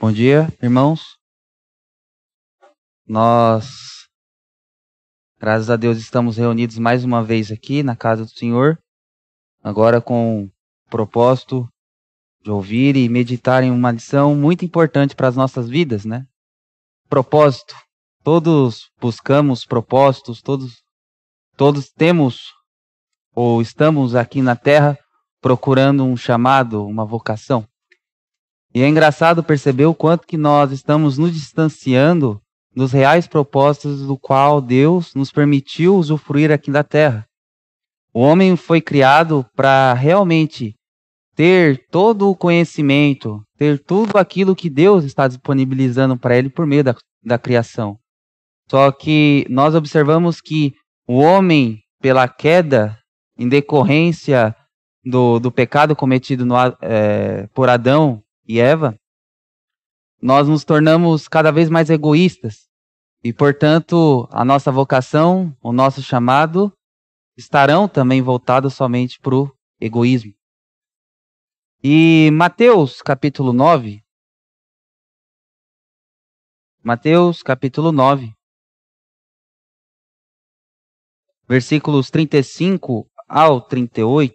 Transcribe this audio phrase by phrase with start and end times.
[0.00, 1.18] Bom dia, irmãos.
[3.06, 4.08] Nós,
[5.38, 8.78] graças a Deus, estamos reunidos mais uma vez aqui na casa do Senhor,
[9.62, 10.50] agora com o
[10.88, 11.68] propósito
[12.42, 16.26] de ouvir e meditar em uma lição muito importante para as nossas vidas, né?
[17.06, 17.76] Propósito.
[18.24, 20.82] Todos buscamos propósitos, todos,
[21.58, 22.54] todos temos
[23.34, 24.98] ou estamos aqui na Terra
[25.42, 27.68] procurando um chamado, uma vocação.
[28.72, 32.40] E é engraçado perceber o quanto que nós estamos nos distanciando
[32.74, 37.26] dos reais propósitos do qual Deus nos permitiu usufruir aqui da terra.
[38.14, 40.74] O homem foi criado para realmente
[41.34, 46.84] ter todo o conhecimento, ter tudo aquilo que Deus está disponibilizando para ele por meio
[46.84, 46.94] da,
[47.24, 47.98] da criação.
[48.70, 50.74] Só que nós observamos que
[51.08, 52.96] o homem, pela queda,
[53.36, 54.54] em decorrência
[55.04, 58.98] do, do pecado cometido no, é, por Adão e Eva,
[60.20, 62.68] nós nos tornamos cada vez mais egoístas.
[63.22, 66.72] E, portanto, a nossa vocação, o nosso chamado,
[67.36, 70.32] estarão também voltados somente para o egoísmo.
[71.80, 74.02] E Mateus capítulo 9.
[76.82, 78.32] Mateus capítulo 9.
[81.46, 84.34] Versículos 35 ao 38.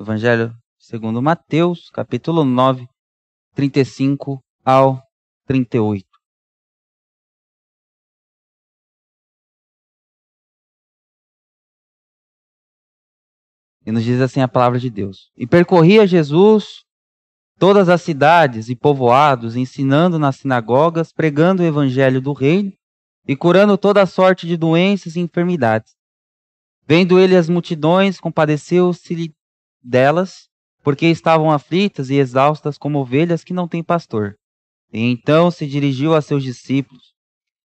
[0.00, 2.86] Evangelho segundo Mateus, capítulo 9,
[3.54, 5.00] 35 ao
[5.46, 6.04] 38.
[13.86, 16.84] E nos diz assim a palavra de Deus: E percorria Jesus
[17.58, 22.72] todas as cidades e povoados, ensinando nas sinagogas, pregando o evangelho do reino
[23.26, 25.94] e curando toda sorte de doenças e enfermidades.
[26.86, 29.34] Vendo ele as multidões, compadeceu-se
[29.82, 30.48] delas
[30.84, 34.36] porque estavam aflitas e exaustas como ovelhas que não têm pastor.
[34.92, 37.14] E então se dirigiu a seus discípulos: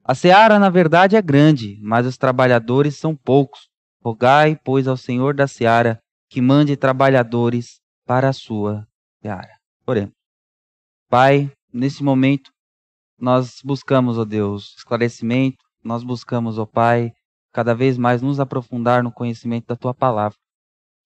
[0.03, 3.67] A seara, na verdade, é grande, mas os trabalhadores são poucos.
[4.01, 5.99] Rogai, pois, ao Senhor da seara
[6.29, 8.87] que mande trabalhadores para a sua
[9.21, 9.57] seara.
[9.85, 10.13] Oremos.
[11.09, 12.51] Pai, nesse momento,
[13.19, 17.11] nós buscamos, ó Deus, esclarecimento, nós buscamos, ó Pai,
[17.51, 20.37] cada vez mais nos aprofundar no conhecimento da tua palavra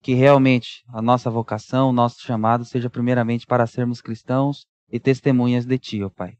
[0.04, 5.66] que realmente a nossa vocação, o nosso chamado seja primeiramente para sermos cristãos e testemunhas
[5.66, 6.34] de Ti, ó Pai.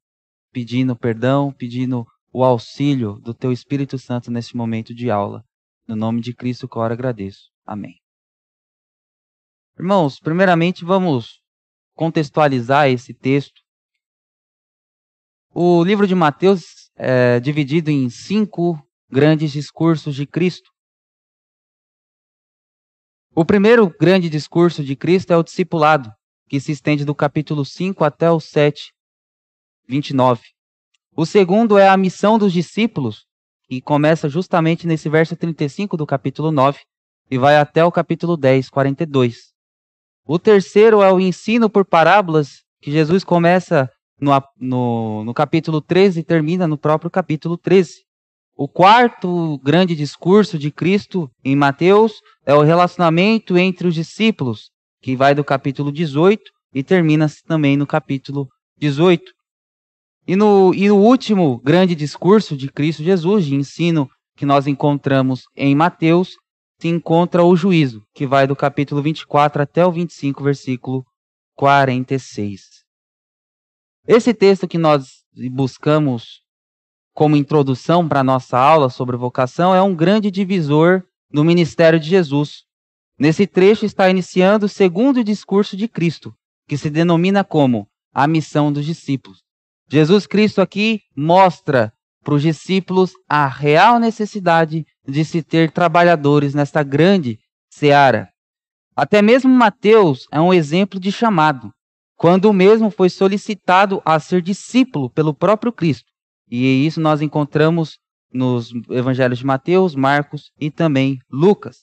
[0.52, 5.46] Pedindo perdão, pedindo o auxílio do Teu Espírito Santo neste momento de aula.
[5.88, 7.50] No nome de Cristo que eu agradeço.
[7.66, 7.96] Amém.
[9.80, 11.40] Irmãos, primeiramente vamos
[11.96, 13.62] contextualizar esse texto.
[15.56, 18.78] O livro de Mateus é dividido em cinco
[19.10, 20.73] grandes discursos de Cristo.
[23.36, 26.14] O primeiro grande discurso de Cristo é o discipulado,
[26.48, 28.94] que se estende do capítulo 5 até o 7,
[29.88, 30.40] 29.
[31.16, 33.26] O segundo é a missão dos discípulos,
[33.68, 36.78] que começa justamente nesse verso 35 do capítulo 9
[37.32, 39.52] e vai até o capítulo 10, 42.
[40.28, 43.90] O terceiro é o ensino por parábolas, que Jesus começa
[44.22, 48.06] no, no, no capítulo 13 e termina no próprio capítulo 13.
[48.56, 54.70] O quarto grande discurso de Cristo em Mateus é o relacionamento entre os discípulos,
[55.02, 56.42] que vai do capítulo 18
[56.74, 58.48] e termina também no capítulo
[58.78, 59.24] 18.
[60.28, 65.44] E no, e no último grande discurso de Cristo Jesus, de ensino que nós encontramos
[65.56, 66.36] em Mateus,
[66.80, 71.04] se encontra o juízo, que vai do capítulo 24 até o 25, versículo
[71.56, 72.62] 46.
[74.08, 75.08] Esse texto que nós
[75.52, 76.43] buscamos
[77.14, 82.10] como introdução para a nossa aula sobre vocação, é um grande divisor no ministério de
[82.10, 82.64] Jesus.
[83.18, 86.34] Nesse trecho está iniciando o segundo discurso de Cristo,
[86.68, 89.40] que se denomina como a missão dos discípulos.
[89.90, 96.82] Jesus Cristo aqui mostra para os discípulos a real necessidade de se ter trabalhadores nesta
[96.82, 97.38] grande
[97.70, 98.30] seara.
[98.96, 101.72] Até mesmo Mateus é um exemplo de chamado,
[102.16, 106.13] quando o mesmo foi solicitado a ser discípulo pelo próprio Cristo.
[106.56, 107.98] E isso nós encontramos
[108.32, 111.78] nos evangelhos de Mateus, Marcos e também Lucas.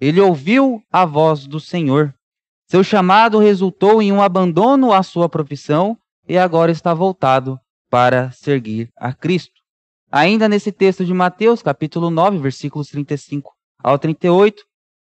[0.00, 2.14] Ele ouviu a voz do Senhor.
[2.68, 5.98] Seu chamado resultou em um abandono à sua profissão
[6.28, 7.58] e agora está voltado
[7.90, 9.60] para seguir a Cristo.
[10.08, 13.52] Ainda nesse texto de Mateus, capítulo 9, versículos 35
[13.82, 14.62] ao 38,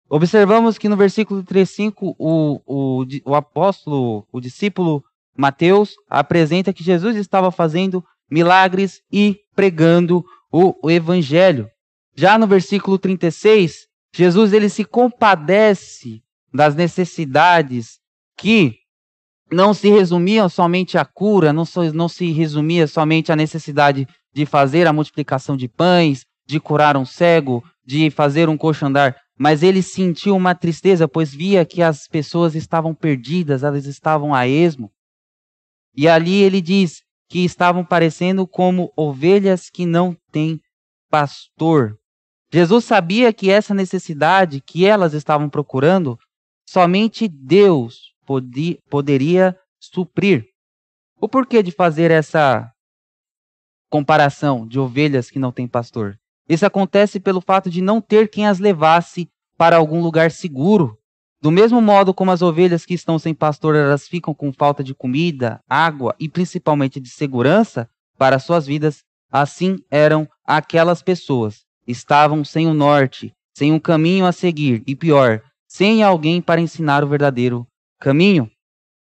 [0.08, 5.04] observamos que no versículo 35 o, o, o apóstolo, o discípulo
[5.36, 11.68] Mateus, apresenta que Jesus estava fazendo milagres e pregando o, o evangelho.
[12.16, 18.00] Já no versículo 36, Jesus ele se compadece das necessidades
[18.36, 18.78] que
[19.50, 24.46] não se resumia somente à cura, não, so, não se resumia somente à necessidade de
[24.46, 29.62] fazer a multiplicação de pães, de curar um cego, de fazer um coxo andar, mas
[29.62, 34.90] ele sentiu uma tristeza, pois via que as pessoas estavam perdidas, elas estavam a esmo.
[35.94, 37.02] E ali ele diz
[37.32, 40.60] que estavam parecendo como ovelhas que não têm
[41.10, 41.98] pastor.
[42.52, 46.18] Jesus sabia que essa necessidade que elas estavam procurando,
[46.68, 48.12] somente Deus
[48.90, 50.46] poderia suprir.
[51.18, 52.70] O porquê de fazer essa
[53.88, 56.20] comparação de ovelhas que não têm pastor?
[56.46, 59.26] Isso acontece pelo fato de não ter quem as levasse
[59.56, 60.98] para algum lugar seguro.
[61.42, 64.94] Do mesmo modo como as ovelhas que estão sem pastor, elas ficam com falta de
[64.94, 71.64] comida, água e principalmente de segurança para suas vidas, assim eram aquelas pessoas.
[71.84, 77.02] Estavam sem o norte, sem um caminho a seguir e pior, sem alguém para ensinar
[77.02, 77.66] o verdadeiro
[77.98, 78.48] caminho.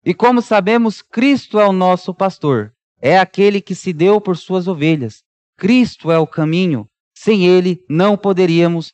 [0.03, 4.67] E como sabemos, Cristo é o nosso pastor, é aquele que se deu por suas
[4.67, 5.21] ovelhas.
[5.57, 8.91] Cristo é o caminho, sem ele, não poderíamos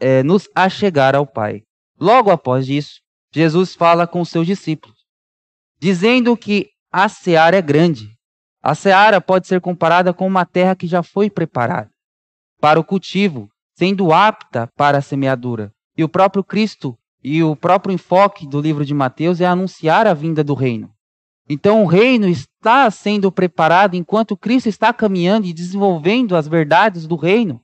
[0.00, 1.62] é, nos achegar ao Pai.
[1.98, 3.00] Logo após isso,
[3.32, 4.96] Jesus fala com seus discípulos,
[5.78, 8.08] dizendo que a seara é grande.
[8.62, 11.90] A seara pode ser comparada com uma terra que já foi preparada
[12.60, 15.72] para o cultivo, sendo apta para a semeadura.
[15.96, 20.14] E o próprio Cristo e o próprio enfoque do livro de Mateus é anunciar a
[20.14, 20.90] vinda do reino.
[21.48, 27.16] Então o reino está sendo preparado enquanto Cristo está caminhando e desenvolvendo as verdades do
[27.16, 27.60] reino.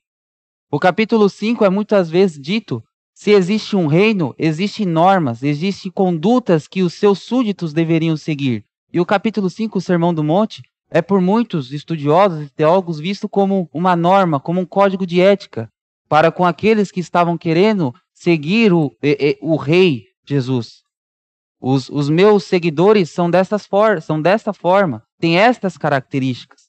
[0.71, 2.81] O capítulo 5 é muitas vezes dito:
[3.13, 8.65] se existe um reino, existem normas, existem condutas que os seus súditos deveriam seguir.
[8.91, 13.27] E o capítulo 5, o Sermão do Monte, é por muitos estudiosos e teólogos visto
[13.27, 15.69] como uma norma, como um código de ética
[16.07, 18.95] para com aqueles que estavam querendo seguir o,
[19.41, 20.83] o, rei Jesus.
[21.59, 26.61] Os, os meus seguidores são, dessas for são desta forma, têm estas características.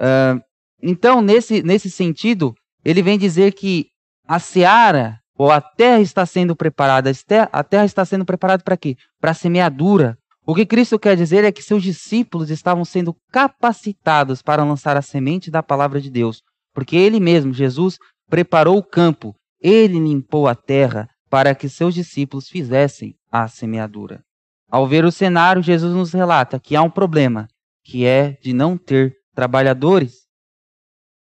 [0.00, 0.40] Uh,
[0.82, 3.90] então, nesse, nesse sentido, ele vem dizer que
[4.26, 7.10] a seara, ou a terra está sendo preparada.
[7.52, 8.96] A terra está sendo preparada para quê?
[9.20, 10.18] Para a semeadura.
[10.46, 15.02] O que Cristo quer dizer é que seus discípulos estavam sendo capacitados para lançar a
[15.02, 16.42] semente da palavra de Deus.
[16.72, 22.48] Porque ele mesmo, Jesus, preparou o campo, ele limpou a terra, para que seus discípulos
[22.48, 24.22] fizessem a semeadura.
[24.70, 27.48] Ao ver o cenário, Jesus nos relata que há um problema,
[27.84, 30.26] que é de não ter trabalhadores.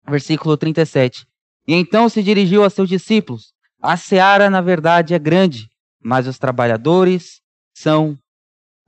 [0.08, 1.26] Versículo 37.
[1.70, 5.68] E então se dirigiu a seus discípulos: A seara, na verdade, é grande,
[6.02, 7.40] mas os trabalhadores
[7.72, 8.18] são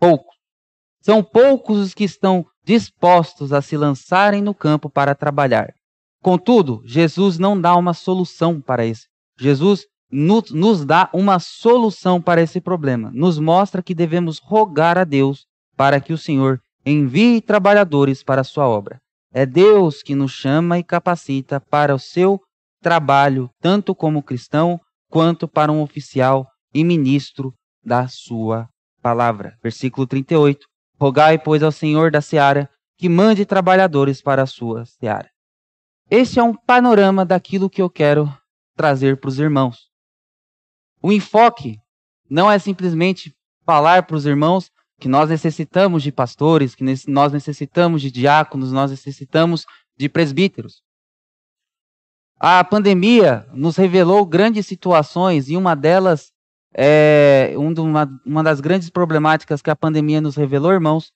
[0.01, 0.35] poucos.
[1.01, 5.73] São poucos os que estão dispostos a se lançarem no campo para trabalhar.
[6.21, 9.07] Contudo, Jesus não dá uma solução para isso.
[9.39, 13.13] Jesus nos dá uma solução para esse problema.
[13.15, 15.47] Nos mostra que devemos rogar a Deus
[15.77, 19.01] para que o Senhor envie trabalhadores para a sua obra.
[19.33, 22.41] É Deus que nos chama e capacita para o seu
[22.83, 28.69] trabalho, tanto como cristão, quanto para um oficial e ministro da sua
[29.01, 29.57] palavra.
[29.63, 30.67] Versículo 38.
[31.01, 32.69] Rogai, pois, ao Senhor da seara
[32.99, 35.29] que mande trabalhadores para a sua seara.
[36.11, 38.33] Este é um panorama daquilo que eu quero
[38.77, 39.89] trazer para os irmãos.
[41.03, 41.79] O enfoque
[42.29, 43.35] não é simplesmente
[43.65, 44.71] falar para os irmãos
[45.01, 49.65] que nós necessitamos de pastores, que nós necessitamos de diáconos, nós necessitamos
[49.97, 50.83] de presbíteros.
[52.45, 56.33] A pandemia nos revelou grandes situações e uma delas
[56.75, 61.13] é uma, uma das grandes problemáticas que a pandemia nos revelou, irmãos,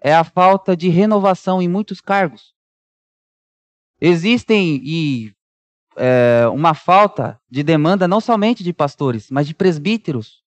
[0.00, 2.54] é a falta de renovação em muitos cargos.
[4.00, 5.32] Existem e
[5.96, 10.44] é, uma falta de demanda não somente de pastores, mas de presbíteros,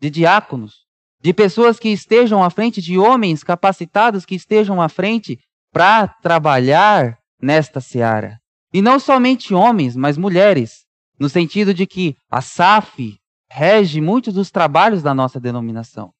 [0.00, 0.86] de diáconos,
[1.20, 5.38] de pessoas que estejam à frente, de homens capacitados que estejam à frente
[5.70, 8.40] para trabalhar nesta seara.
[8.74, 10.84] E não somente homens, mas mulheres,
[11.16, 16.12] no sentido de que a SAF rege muitos dos trabalhos da nossa denominação.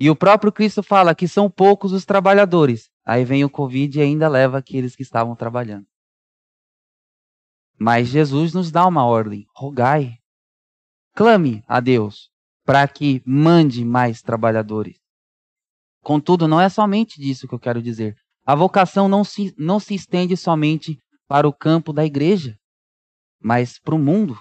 [0.00, 2.90] E o próprio Cristo fala que são poucos os trabalhadores.
[3.04, 5.86] Aí vem o Covid e ainda leva aqueles que estavam trabalhando.
[7.78, 10.18] Mas Jesus nos dá uma ordem: rogai,
[11.14, 12.32] clame a Deus
[12.64, 15.00] para que mande mais trabalhadores.
[16.02, 18.16] Contudo, não é somente disso que eu quero dizer.
[18.48, 22.56] A vocação não se, não se estende somente para o campo da igreja,
[23.38, 24.40] mas para o mundo.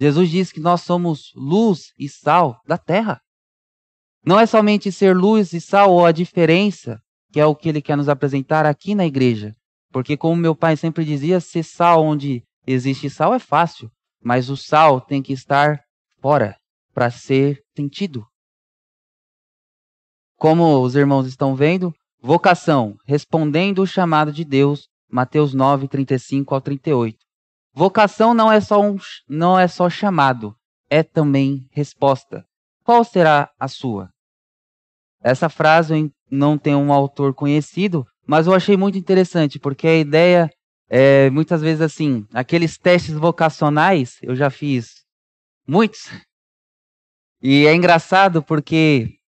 [0.00, 3.20] Jesus diz que nós somos luz e sal da terra.
[4.24, 7.00] Não é somente ser luz e sal ou a diferença,
[7.32, 9.52] que é o que ele quer nos apresentar aqui na igreja.
[9.90, 13.90] Porque, como meu pai sempre dizia, ser sal onde Existe sal é fácil,
[14.22, 15.82] mas o sal tem que estar
[16.20, 16.56] fora
[16.94, 18.24] para ser sentido.
[20.36, 21.92] como os irmãos estão vendo,
[22.22, 27.18] vocação, respondendo o chamado de Deus, Mateus 9, 35 ao 38.
[27.72, 28.96] Vocação não é só um,
[29.28, 30.54] não é só chamado,
[30.88, 32.44] é também resposta.
[32.84, 34.10] Qual será a sua?
[35.22, 40.50] Essa frase não tem um autor conhecido, mas eu achei muito interessante, porque a ideia
[40.88, 45.04] é muitas vezes assim, aqueles testes vocacionais, eu já fiz
[45.66, 46.10] muitos.
[47.40, 49.19] E é engraçado porque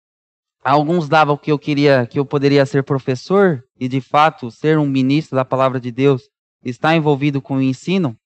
[0.62, 4.86] alguns davam que eu queria, que eu poderia ser professor e de fato ser um
[4.86, 6.22] ministro da palavra de Deus,
[6.64, 8.16] estar envolvido com o ensino,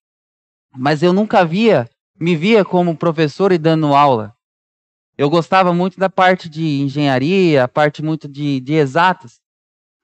[0.76, 1.88] mas eu nunca via,
[2.21, 4.35] me via como professor e dando aula.
[5.16, 9.40] Eu gostava muito da parte de engenharia, a parte muito de, de exatas.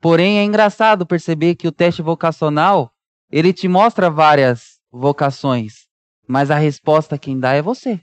[0.01, 2.91] Porém, é engraçado perceber que o teste vocacional,
[3.31, 5.87] ele te mostra várias vocações,
[6.27, 8.01] mas a resposta quem dá é você.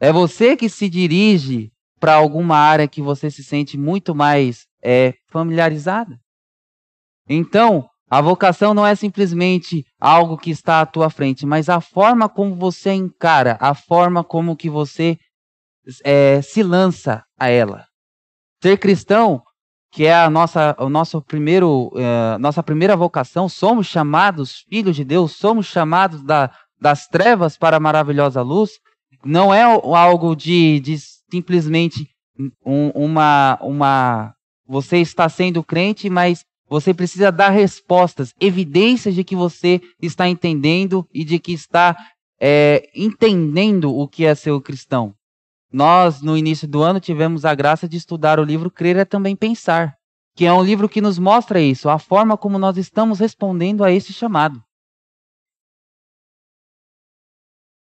[0.00, 5.14] É você que se dirige para alguma área que você se sente muito mais é,
[5.30, 6.18] familiarizada.
[7.28, 12.28] Então, a vocação não é simplesmente algo que está à tua frente, mas a forma
[12.28, 15.18] como você encara, a forma como que você
[16.04, 17.84] é, se lança a ela.
[18.62, 19.42] Ser cristão,
[19.90, 25.04] que é a nossa, o nosso primeiro, é, nossa primeira vocação, somos chamados filhos de
[25.04, 28.72] Deus, somos chamados da, das trevas para a maravilhosa luz.
[29.24, 30.96] Não é algo de, de
[31.30, 32.08] simplesmente
[32.64, 34.34] um, uma, uma.
[34.66, 41.06] Você está sendo crente, mas você precisa dar respostas, evidências de que você está entendendo
[41.14, 41.96] e de que está
[42.40, 45.14] é, entendendo o que é ser o cristão.
[45.72, 49.36] Nós, no início do ano, tivemos a graça de estudar o livro Crer é Também
[49.36, 49.96] Pensar,
[50.34, 53.92] que é um livro que nos mostra isso, a forma como nós estamos respondendo a
[53.92, 54.62] esse chamado.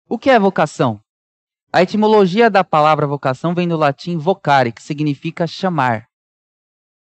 [0.07, 1.02] O que é vocação?
[1.75, 6.05] A etimologia da palavra vocação vem do latim vocare, que significa chamar.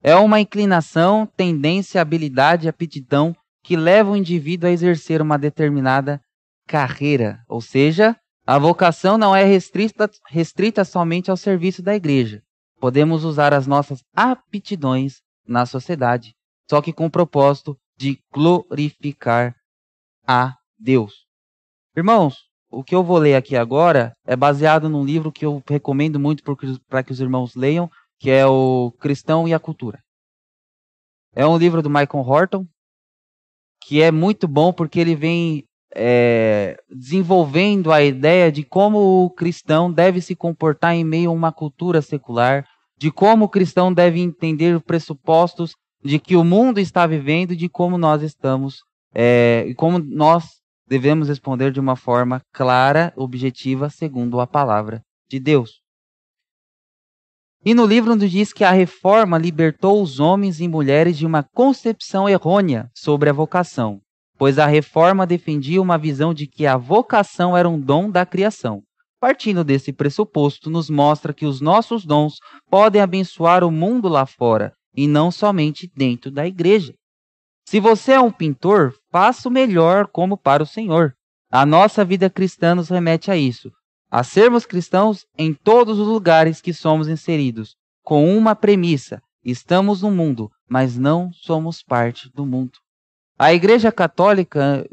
[0.02, 3.34] É uma inclinação, tendência, habilidade, aptidão
[3.64, 6.20] que leva o indivíduo a exercer uma determinada
[6.66, 7.42] carreira.
[7.48, 8.14] Ou seja,
[8.46, 12.42] a vocação não é restrita, restrita somente ao serviço da igreja.
[12.78, 16.34] Podemos usar as nossas aptidões na sociedade,
[16.68, 19.56] só que com o propósito de glorificar
[20.26, 21.25] a Deus.
[21.96, 26.20] Irmãos, o que eu vou ler aqui agora é baseado num livro que eu recomendo
[26.20, 26.42] muito
[26.88, 30.00] para que os irmãos leiam, que é o Cristão e a Cultura.
[31.34, 32.66] É um livro do Michael Horton,
[33.82, 39.90] que é muito bom porque ele vem é, desenvolvendo a ideia de como o cristão
[39.90, 42.66] deve se comportar em meio a uma cultura secular,
[42.98, 47.68] de como o cristão deve entender os pressupostos de que o mundo está vivendo, de
[47.68, 48.82] como nós estamos
[49.14, 50.58] é, como nós
[50.88, 55.80] devemos responder de uma forma clara, objetiva, segundo a palavra de Deus.
[57.64, 61.42] E no livro nos diz que a reforma libertou os homens e mulheres de uma
[61.42, 64.00] concepção errônea sobre a vocação,
[64.38, 68.83] pois a reforma defendia uma visão de que a vocação era um dom da criação.
[69.21, 72.35] Partindo desse pressuposto, nos mostra que os nossos dons
[72.71, 76.95] podem abençoar o mundo lá fora e não somente dentro da igreja.
[77.68, 81.12] Se você é um pintor, faça o melhor como para o Senhor.
[81.52, 83.70] A nossa vida cristã nos remete a isso
[84.10, 90.10] a sermos cristãos em todos os lugares que somos inseridos, com uma premissa: estamos no
[90.10, 92.72] mundo, mas não somos parte do mundo.
[93.38, 94.88] A Igreja Católica,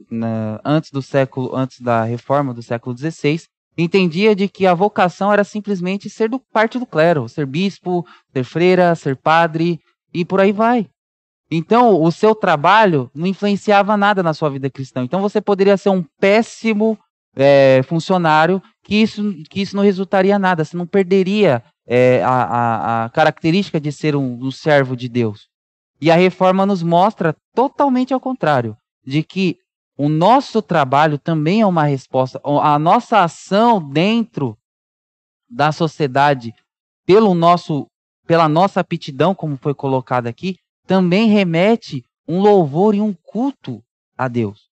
[0.61, 3.43] antes do século, antes da reforma do século XVI,
[3.77, 8.43] entendia de que a vocação era simplesmente ser do, parte do clero, ser bispo, ser
[8.43, 9.79] freira, ser padre
[10.13, 10.89] e por aí vai.
[11.49, 15.03] Então, o seu trabalho não influenciava nada na sua vida cristã.
[15.03, 16.97] Então, você poderia ser um péssimo
[17.35, 23.05] é, funcionário que isso, que isso não resultaria nada, você não perderia é, a, a,
[23.05, 25.47] a, característica de ser um, um servo de Deus.
[26.01, 28.75] E a reforma nos mostra totalmente ao contrário,
[29.05, 29.57] de que
[29.97, 34.57] o nosso trabalho também é uma resposta, a nossa ação dentro
[35.49, 36.53] da sociedade,
[37.05, 37.87] pelo nosso,
[38.27, 43.83] pela nossa aptidão, como foi colocado aqui, também remete um louvor e um culto
[44.17, 44.69] a Deus.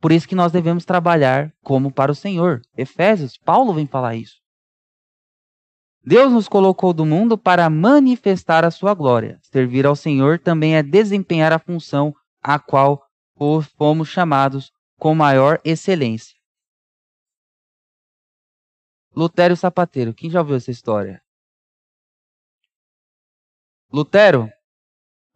[0.00, 2.62] Por isso que nós devemos trabalhar como para o Senhor.
[2.76, 4.36] Efésios, Paulo vem falar isso.
[6.04, 9.40] Deus nos colocou do mundo para manifestar a sua glória.
[9.42, 13.04] Servir ao Senhor também é desempenhar a função a qual
[13.76, 16.36] fomos chamados com maior excelência.
[19.14, 21.22] Lutero Sapateiro, quem já ouviu essa história?
[23.92, 24.50] Lutero,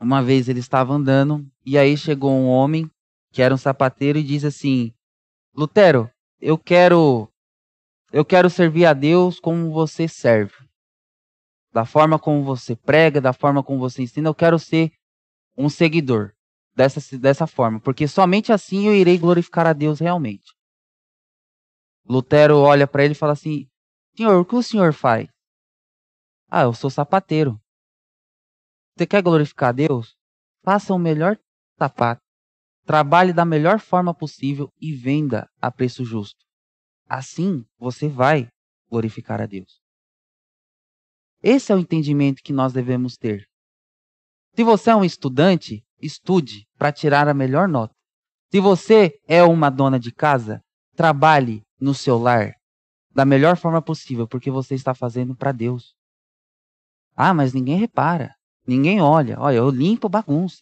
[0.01, 2.91] uma vez ele estava andando e aí chegou um homem
[3.33, 4.93] que era um sapateiro, e diz assim:
[5.55, 7.29] Lutero, eu quero
[8.13, 10.55] eu quero servir a Deus como você serve.
[11.73, 14.93] da forma como você prega, da forma como você ensina, eu quero ser
[15.57, 16.33] um seguidor
[16.75, 20.53] dessa, dessa forma, porque somente assim eu irei glorificar a Deus realmente.
[22.09, 23.69] Lutero olha para ele e fala assim:
[24.17, 25.29] Senhor, o que o senhor faz?
[26.51, 27.61] Ah, eu sou sapateiro.
[29.01, 30.15] Você quer glorificar a Deus?
[30.63, 31.39] Faça o melhor
[31.79, 32.21] sapato.
[32.85, 36.45] Trabalhe da melhor forma possível e venda a preço justo.
[37.09, 38.51] Assim você vai
[38.91, 39.81] glorificar a Deus.
[41.43, 43.47] Esse é o entendimento que nós devemos ter.
[44.55, 47.95] Se você é um estudante, estude para tirar a melhor nota.
[48.53, 50.63] Se você é uma dona de casa,
[50.95, 52.53] trabalhe no seu lar
[53.11, 55.95] da melhor forma possível, porque você está fazendo para Deus.
[57.17, 58.37] Ah, mas ninguém repara,
[58.67, 59.39] ninguém olha.
[59.39, 60.61] Olha, eu limpo bagunça.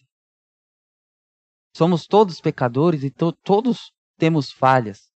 [1.75, 5.09] Somos todos pecadores e to todos temos falhas.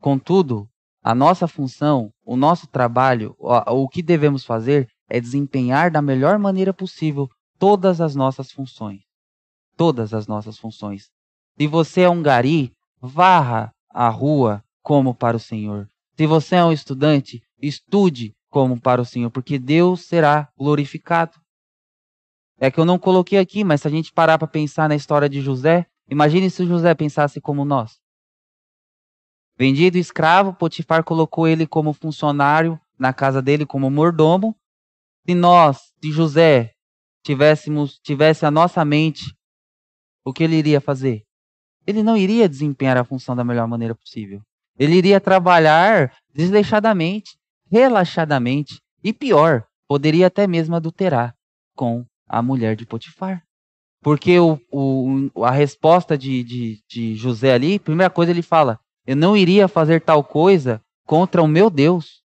[0.00, 0.68] Contudo,
[1.02, 6.38] a nossa função, o nosso trabalho, o, o que devemos fazer é desempenhar da melhor
[6.38, 9.00] maneira possível todas as nossas funções.
[9.76, 11.10] Todas as nossas funções.
[11.58, 15.88] Se você é um gari, varra a rua como para o Senhor.
[16.16, 21.38] Se você é um estudante, estude como para o Senhor, porque Deus será glorificado.
[22.60, 25.28] É que eu não coloquei aqui, mas se a gente parar para pensar na história
[25.28, 28.00] de José, imagine se José pensasse como nós.
[29.56, 34.56] Vendido escravo, Potifar colocou ele como funcionário na casa dele como mordomo.
[35.26, 36.74] Se nós, se José,
[37.22, 39.36] tivéssemos tivesse a nossa mente,
[40.24, 41.24] o que ele iria fazer?
[41.86, 44.42] Ele não iria desempenhar a função da melhor maneira possível.
[44.78, 47.38] Ele iria trabalhar desleixadamente,
[47.70, 51.34] relaxadamente e pior, poderia até mesmo adulterar
[51.74, 53.42] com a mulher de Potifar.
[54.00, 59.16] Porque o, o, a resposta de, de, de José ali, primeira coisa ele fala: Eu
[59.16, 62.22] não iria fazer tal coisa contra o meu Deus.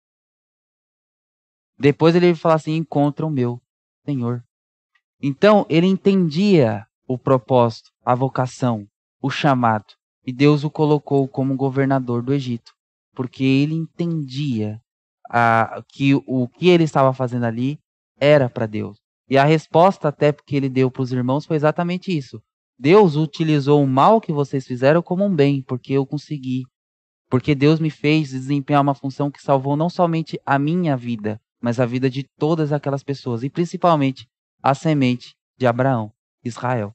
[1.78, 3.60] Depois ele fala assim: Contra o meu
[4.04, 4.44] Senhor.
[5.20, 8.86] Então ele entendia o propósito, a vocação,
[9.20, 9.94] o chamado.
[10.26, 12.72] E Deus o colocou como governador do Egito,
[13.14, 14.80] porque ele entendia
[15.28, 17.78] a, que o que ele estava fazendo ali
[18.20, 19.01] era para Deus.
[19.32, 22.38] E a resposta até que ele deu para os irmãos foi exatamente isso.
[22.78, 26.64] Deus utilizou o mal que vocês fizeram como um bem, porque eu consegui.
[27.30, 31.80] Porque Deus me fez desempenhar uma função que salvou não somente a minha vida, mas
[31.80, 34.28] a vida de todas aquelas pessoas, e principalmente
[34.62, 36.12] a semente de Abraão,
[36.44, 36.94] Israel.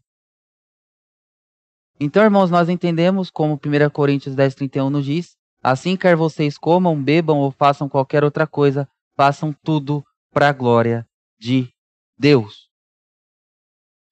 [2.00, 7.02] Então, irmãos, nós entendemos como 1 Coríntios 10, 31 nos diz: Assim quer vocês comam,
[7.02, 11.04] bebam ou façam qualquer outra coisa, façam tudo para a glória
[11.40, 11.76] de
[12.18, 12.68] Deus.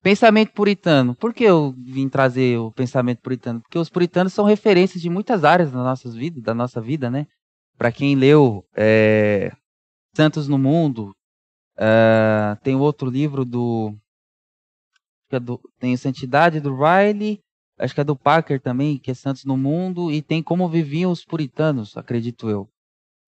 [0.02, 1.16] Pensamento puritano.
[1.16, 3.62] Por que eu vim trazer o pensamento puritano?
[3.62, 7.28] Porque os puritanos são referências de muitas áreas da nossa vida, da nossa vida, né?
[7.78, 9.52] Para quem leu é,
[10.16, 11.16] Santos no Mundo,
[11.78, 13.96] é, tem outro livro do,
[15.32, 17.44] é do tem Santidade do Riley
[17.78, 21.12] acho que é do Parker também, que é Santos no Mundo, e tem Como Viviam
[21.12, 22.70] os Puritanos, acredito eu,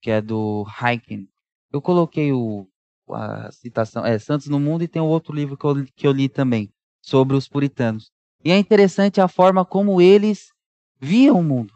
[0.02, 1.28] que é do Hiken.
[1.72, 2.68] Eu coloquei o,
[3.14, 6.12] a citação, é Santos no Mundo, e tem o outro livro que eu, que eu
[6.12, 6.70] li também,
[7.02, 8.12] sobre os puritanos.
[8.44, 10.52] E é interessante a forma como eles
[11.00, 11.74] viam o mundo,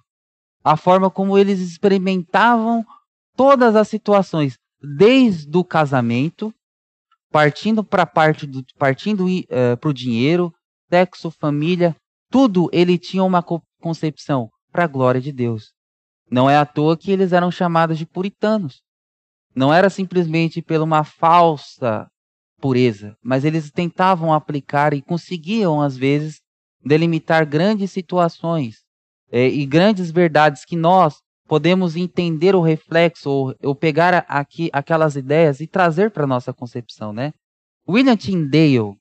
[0.64, 2.86] a forma como eles experimentavam
[3.36, 6.54] todas as situações, desde o casamento,
[7.32, 10.54] partindo para parte do partindo uh, eh, para o dinheiro,
[10.90, 11.96] sexo, família,
[12.30, 13.44] tudo ele tinha uma
[13.80, 15.72] concepção para a glória de Deus.
[16.30, 18.82] Não é à toa que eles eram chamados de puritanos.
[19.56, 22.08] Não era simplesmente pela uma falsa
[22.60, 26.40] pureza, mas eles tentavam aplicar e conseguiam, às vezes,
[26.84, 28.78] delimitar grandes situações
[29.32, 35.16] é, e grandes verdades que nós podemos entender o reflexo ou, ou pegar aqui aquelas
[35.16, 37.34] ideias e trazer para nossa concepção, né?
[37.88, 38.96] William Tyndale,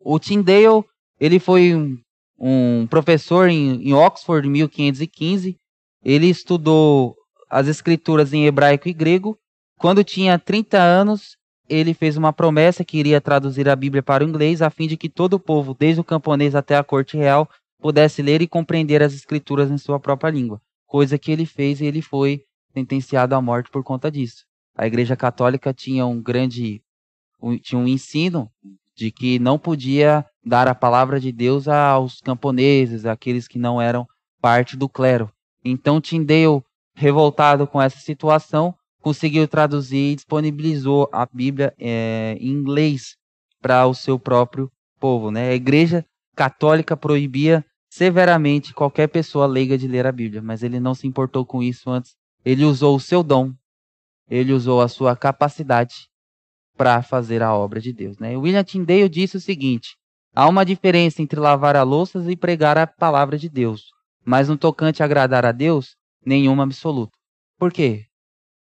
[0.00, 0.84] o Tyndale,
[1.20, 1.98] ele foi um
[2.44, 5.56] um professor em, em Oxford, em 1515.
[6.04, 7.14] Ele estudou
[7.48, 9.38] as escrituras em hebraico e grego.
[9.82, 11.36] Quando tinha 30 anos,
[11.68, 14.96] ele fez uma promessa que iria traduzir a Bíblia para o inglês, a fim de
[14.96, 19.02] que todo o povo, desde o camponês até a corte real, pudesse ler e compreender
[19.02, 20.62] as escrituras em sua própria língua.
[20.86, 24.44] Coisa que ele fez e ele foi sentenciado à morte por conta disso.
[24.76, 26.80] A Igreja Católica tinha um grande
[27.60, 28.48] tinha um ensino
[28.94, 34.06] de que não podia dar a palavra de Deus aos camponeses, aqueles que não eram
[34.40, 35.28] parte do clero.
[35.64, 36.62] Então Tyndale,
[36.94, 43.16] revoltado com essa situação, conseguiu traduzir e disponibilizou a Bíblia é, em inglês
[43.60, 45.30] para o seu próprio povo.
[45.30, 45.50] Né?
[45.50, 50.94] A Igreja Católica proibia severamente qualquer pessoa leiga de ler a Bíblia, mas ele não
[50.94, 52.12] se importou com isso antes.
[52.44, 53.52] Ele usou o seu dom,
[54.30, 56.08] ele usou a sua capacidade
[56.76, 58.18] para fazer a obra de Deus.
[58.18, 58.36] Né?
[58.36, 59.96] William Tyndale disse o seguinte:
[60.34, 63.82] há uma diferença entre lavar a louças e pregar a palavra de Deus,
[64.24, 67.12] mas no tocante a agradar a Deus, nenhuma absoluta.
[67.58, 68.06] Por quê?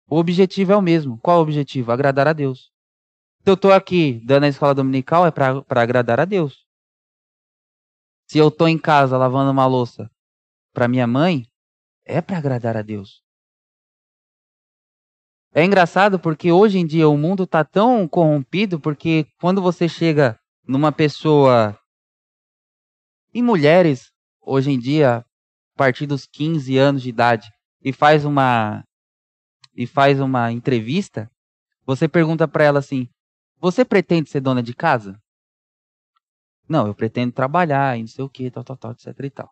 [0.07, 1.17] O objetivo é o mesmo.
[1.19, 1.91] Qual é o objetivo?
[1.91, 2.71] Agradar a Deus.
[3.43, 6.65] Se eu estou aqui dando a escola dominical, é para agradar a Deus.
[8.29, 10.09] Se eu estou em casa lavando uma louça
[10.73, 11.45] para minha mãe,
[12.05, 13.21] é para agradar a Deus.
[15.53, 20.39] É engraçado porque hoje em dia o mundo está tão corrompido porque quando você chega
[20.67, 21.77] numa pessoa
[23.31, 24.11] e mulheres
[24.41, 25.25] hoje em dia a
[25.77, 27.51] partir dos 15 anos de idade
[27.83, 28.83] e faz uma
[29.75, 31.29] e faz uma entrevista,
[31.85, 33.07] você pergunta para ela assim:
[33.59, 35.19] "Você pretende ser dona de casa?"
[36.67, 39.49] Não, eu pretendo trabalhar e não sei o que, tal, tal, tal, etc e tal.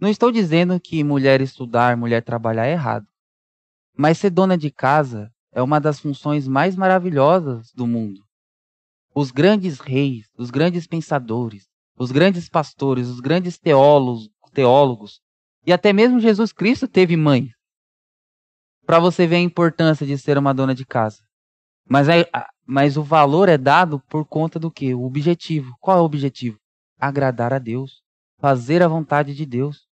[0.00, 3.06] Não estou dizendo que mulher estudar, mulher trabalhar é errado.
[3.96, 8.20] Mas ser dona de casa é uma das funções mais maravilhosas do mundo.
[9.14, 15.20] Os grandes reis, os grandes pensadores, os grandes pastores, os grandes teólogos, teólogos
[15.66, 17.50] e até mesmo Jesus Cristo teve mãe.
[18.84, 21.22] Para você ver a importância de ser uma dona de casa.
[21.88, 22.28] Mas, é,
[22.66, 24.94] mas o valor é dado por conta do que?
[24.94, 25.74] O objetivo.
[25.80, 26.58] Qual é o objetivo?
[26.98, 28.02] Agradar a Deus.
[28.38, 29.86] Fazer a vontade de Deus.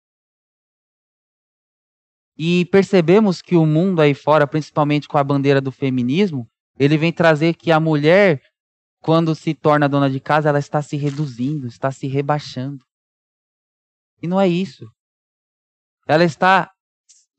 [2.37, 6.47] E percebemos que o mundo aí fora, principalmente com a bandeira do feminismo,
[6.77, 8.41] ele vem trazer que a mulher,
[9.01, 12.85] quando se torna dona de casa, ela está se reduzindo, está se rebaixando.
[14.21, 14.87] E não é isso.
[16.07, 16.71] Ela está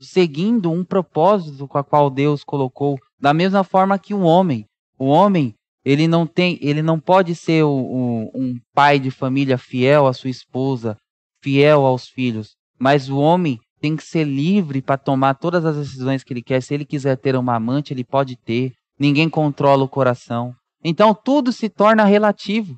[0.00, 4.64] seguindo um propósito com a qual Deus colocou, da mesma forma que um homem.
[4.98, 9.58] O homem, ele não tem, ele não pode ser o, o, um pai de família
[9.58, 10.96] fiel à sua esposa,
[11.42, 16.24] fiel aos filhos, mas o homem tem que ser livre para tomar todas as decisões
[16.24, 16.60] que ele quer.
[16.62, 18.72] Se ele quiser ter uma amante, ele pode ter.
[18.98, 20.52] Ninguém controla o coração.
[20.82, 22.76] Então tudo se torna relativo.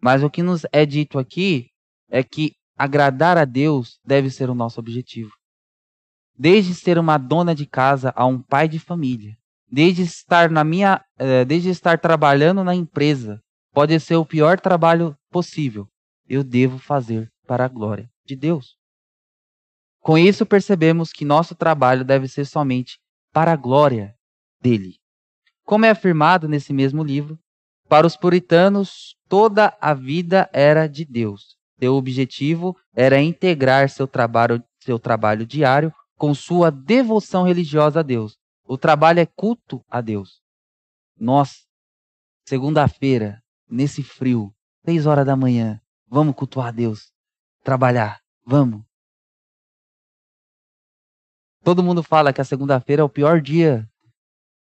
[0.00, 1.68] Mas o que nos é dito aqui
[2.10, 5.32] é que agradar a Deus deve ser o nosso objetivo.
[6.36, 9.36] Desde ser uma dona de casa a um pai de família,
[9.70, 13.40] desde estar na minha, eh, desde estar trabalhando na empresa,
[13.72, 15.88] pode ser o pior trabalho possível.
[16.28, 18.76] Eu devo fazer para a glória de Deus.
[20.00, 22.98] Com isso, percebemos que nosso trabalho deve ser somente
[23.32, 24.14] para a glória
[24.60, 24.96] dele.
[25.64, 27.38] Como é afirmado nesse mesmo livro,
[27.88, 31.56] para os puritanos, toda a vida era de Deus.
[31.82, 38.38] Seu objetivo era integrar seu trabalho, seu trabalho diário com sua devoção religiosa a Deus.
[38.62, 40.40] O trabalho é culto a Deus.
[41.18, 41.66] Nós,
[42.46, 47.10] segunda-feira, nesse frio, seis horas da manhã, vamos cultuar a Deus
[47.64, 48.20] trabalhar.
[48.46, 48.84] Vamos.
[51.64, 53.90] Todo mundo fala que a segunda-feira é o pior dia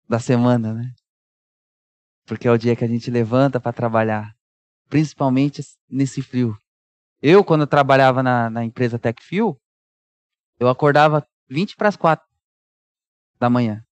[0.09, 0.91] da semana, né?
[2.25, 4.35] Porque é o dia que a gente levanta para trabalhar,
[4.89, 6.57] principalmente nesse frio.
[7.25, 9.57] Eu, quando eu trabalhava na, na empresa TechFuel,
[10.59, 12.27] eu acordava 20 para as 4
[13.39, 13.83] da manhã.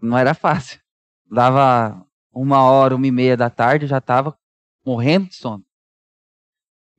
[0.00, 0.78] Não era fácil.
[1.24, 4.38] Dava uma hora, uma e meia da tarde, eu já estava
[4.84, 5.64] morrendo de sono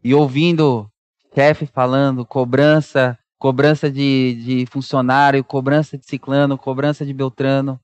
[0.03, 0.91] e ouvindo
[1.33, 7.79] chefe falando cobrança, cobrança de, de funcionário, cobrança de ciclano, cobrança de beltrano.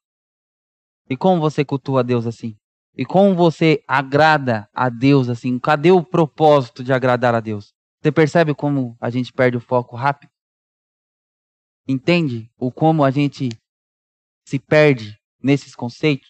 [1.10, 2.58] E como você cultua Deus assim?
[3.00, 5.58] E como você agrada a Deus assim?
[5.58, 7.74] Cadê o propósito de agradar a Deus?
[8.02, 10.30] Você percebe como a gente perde o foco rápido?
[11.88, 13.48] Entende o como a gente
[14.46, 16.28] se perde nesses conceitos?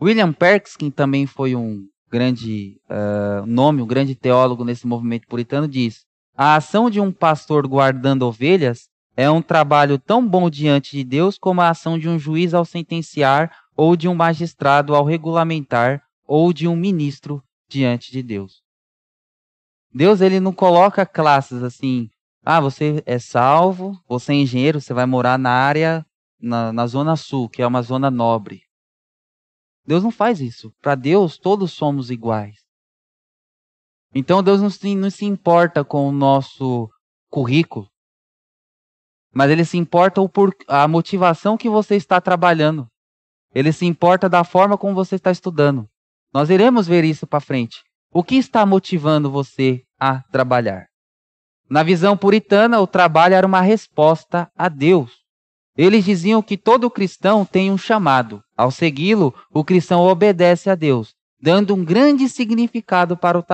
[0.00, 6.04] William Perkins, também foi um grande uh, nome, um grande teólogo nesse movimento puritano, diz:
[6.36, 11.36] a ação de um pastor guardando ovelhas é um trabalho tão bom diante de Deus
[11.36, 16.52] como a ação de um juiz ao sentenciar, ou de um magistrado ao regulamentar, ou
[16.52, 18.62] de um ministro diante de Deus.
[19.92, 22.08] Deus ele não coloca classes assim.
[22.44, 26.04] Ah, você é salvo, você é engenheiro, você vai morar na área,
[26.40, 28.62] na, na zona sul, que é uma zona nobre.
[29.84, 30.72] Deus não faz isso.
[30.80, 32.56] Para Deus, todos somos iguais.
[34.14, 36.88] Então Deus não se, não se importa com o nosso
[37.28, 37.88] currículo,
[39.32, 42.88] mas Ele se importa por a motivação que você está trabalhando.
[43.56, 45.88] Ele se importa da forma como você está estudando.
[46.30, 47.82] Nós iremos ver isso para frente.
[48.12, 50.88] O que está motivando você a trabalhar?
[51.66, 55.10] Na visão puritana, o trabalho era uma resposta a Deus.
[55.74, 58.42] Eles diziam que todo cristão tem um chamado.
[58.54, 63.44] Ao segui-lo, o cristão obedece a Deus, dando um grande significado para o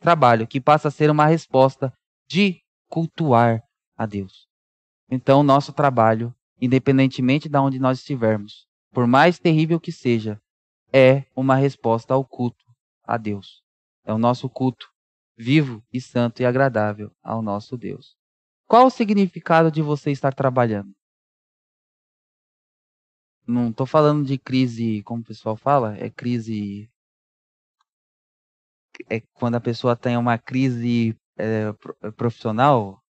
[0.00, 1.92] trabalho, que passa a ser uma resposta
[2.28, 3.60] de cultuar
[3.96, 4.46] a Deus.
[5.10, 10.40] Então, nosso trabalho independentemente de onde nós estivermos, por mais terrível que seja,
[10.92, 12.64] é uma resposta ao culto
[13.04, 13.62] a Deus.
[14.04, 14.90] É o nosso culto
[15.36, 18.16] vivo e santo e agradável ao nosso Deus.
[18.66, 20.94] Qual o significado de você estar trabalhando?
[23.46, 26.90] Não estou falando de crise, como o pessoal fala, é crise.
[29.08, 31.72] É quando a pessoa tem uma crise é,
[32.12, 33.02] profissional.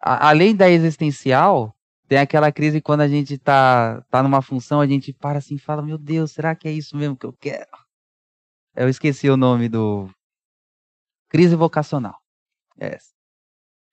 [0.00, 1.76] A, além da existencial,
[2.14, 5.58] tem aquela crise quando a gente tá, tá numa função, a gente para assim e
[5.58, 7.68] fala: Meu Deus, será que é isso mesmo que eu quero?
[8.72, 10.08] Eu esqueci o nome do.
[11.28, 12.16] Crise vocacional.
[12.78, 13.12] É essa.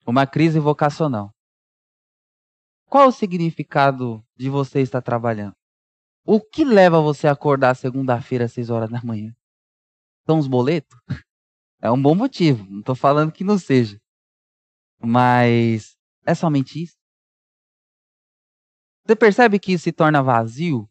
[0.06, 1.34] Uma crise vocacional.
[2.86, 5.56] Qual o significado de você estar trabalhando?
[6.24, 9.36] O que leva você a acordar segunda-feira às 6 horas da manhã?
[10.28, 10.96] São os boletos?
[11.82, 12.64] É um bom motivo.
[12.70, 14.00] Não estou falando que não seja.
[15.00, 17.01] Mas é somente isso?
[19.06, 20.88] Você percebe que isso se torna vazio?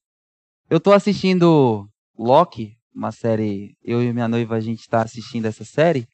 [0.68, 3.76] Eu estou assistindo Loki, uma série.
[3.82, 6.06] Eu e minha noiva a gente está assistindo essa série.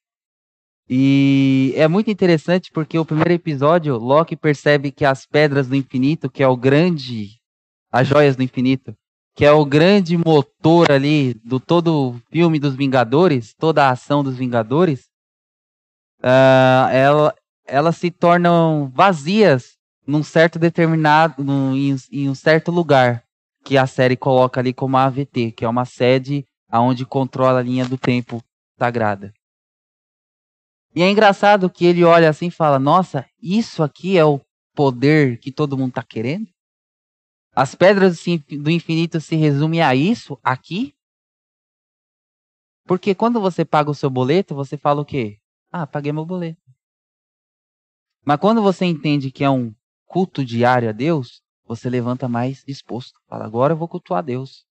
[0.88, 6.30] E é muito interessante porque o primeiro episódio, Loki percebe que as pedras do infinito,
[6.30, 7.40] que é o grande.
[7.90, 8.94] As joias do infinito,
[9.34, 14.22] que é o grande motor ali do todo o filme dos Vingadores, toda a ação
[14.22, 15.08] dos Vingadores,
[16.20, 19.75] uh, ela, elas se tornam vazias
[20.06, 23.24] num certo determinado, num, em, em, um certo lugar
[23.64, 27.62] que a série coloca ali como a AVT, que é uma sede aonde controla a
[27.62, 28.42] linha do tempo
[28.78, 29.34] sagrada.
[30.94, 34.40] E é engraçado que ele olha assim e fala: Nossa, isso aqui é o
[34.74, 36.48] poder que todo mundo está querendo?
[37.54, 40.94] As pedras do infinito se resumem a isso aqui?
[42.86, 45.38] Porque quando você paga o seu boleto, você fala o quê?
[45.72, 46.62] Ah, paguei meu boleto.
[48.24, 49.74] Mas quando você entende que é um
[50.06, 53.20] culto diário a Deus, você levanta mais disposto.
[53.28, 54.64] Fala, agora eu vou cultuar Deus.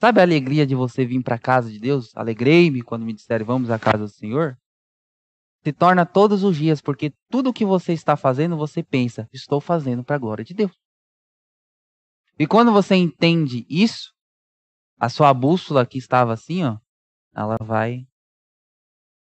[0.00, 2.14] Sabe a alegria de você vir para a casa de Deus?
[2.16, 4.58] Alegrei-me quando me disseram vamos à casa do Senhor.
[5.62, 10.02] Se torna todos os dias, porque tudo que você está fazendo, você pensa, estou fazendo
[10.02, 10.72] para a glória de Deus.
[12.38, 14.14] E quando você entende isso,
[14.98, 16.78] a sua bússola que estava assim, ó,
[17.34, 18.06] ela vai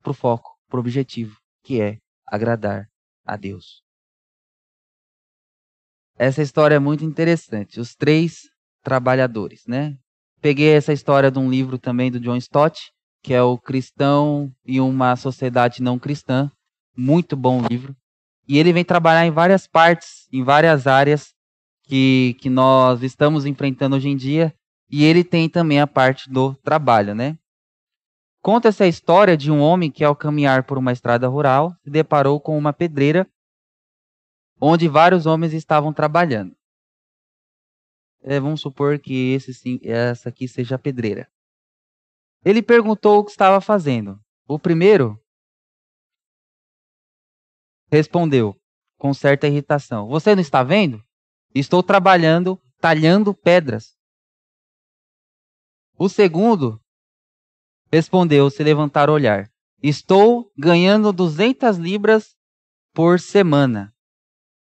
[0.03, 2.89] pro foco, pro objetivo, que é agradar
[3.25, 3.83] a Deus.
[6.17, 7.81] Essa história é muito interessante.
[7.81, 8.43] Os três
[8.83, 9.97] trabalhadores, né?
[10.41, 14.81] Peguei essa história de um livro também do John Stott, que é o Cristão e
[14.81, 16.51] uma Sociedade Não Cristã.
[16.97, 17.97] Muito bom livro.
[18.47, 21.33] E ele vem trabalhar em várias partes, em várias áreas
[21.85, 24.55] que, que nós estamos enfrentando hoje em dia.
[24.91, 27.37] E ele tem também a parte do trabalho, né?
[28.45, 32.39] Conta essa história de um homem que, ao caminhar por uma estrada rural, se deparou
[32.39, 33.27] com uma pedreira
[34.61, 36.55] onde vários homens estavam trabalhando
[38.25, 41.31] é, vamos supor que esse sim, essa aqui seja a pedreira.
[42.43, 44.19] Ele perguntou o que estava fazendo.
[44.49, 45.23] O primeiro
[47.91, 48.59] respondeu
[48.99, 51.05] com certa irritação: Você não está vendo?
[51.55, 53.95] Estou trabalhando talhando pedras.
[55.97, 56.83] O segundo
[57.95, 59.49] respondeu, se levantar o olhar:
[59.83, 62.35] Estou ganhando 200 libras
[62.93, 63.93] por semana.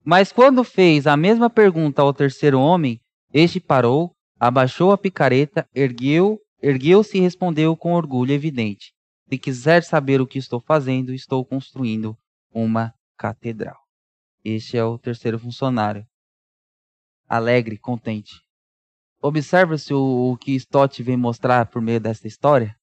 [0.04, 3.00] Mas quando fez a mesma pergunta ao terceiro homem,
[3.32, 8.92] este parou, abaixou a picareta, ergueu, ergueu-se e respondeu com orgulho evidente:
[9.28, 12.16] Se quiser saber o que estou fazendo, estou construindo
[12.54, 13.78] uma catedral.
[14.44, 16.06] Este é o terceiro funcionário.
[17.28, 18.40] Alegre, contente.
[19.20, 22.76] Observa-se o, o que Stott vem mostrar por meio desta história.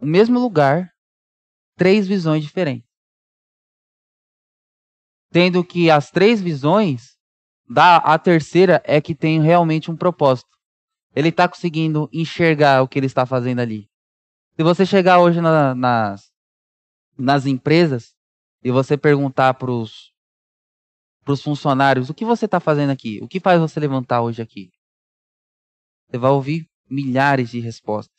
[0.00, 0.92] O mesmo lugar,
[1.76, 2.88] três visões diferentes.
[5.30, 7.18] Tendo que as três visões
[7.68, 10.48] da, a terceira é que tem realmente um propósito.
[11.14, 13.88] Ele está conseguindo enxergar o que ele está fazendo ali.
[14.56, 16.32] Se você chegar hoje na, nas,
[17.16, 18.16] nas empresas
[18.62, 20.12] e você perguntar para os
[21.42, 24.70] funcionários o que você está fazendo aqui, o que faz você levantar hoje aqui,
[26.08, 28.17] você vai ouvir milhares de respostas,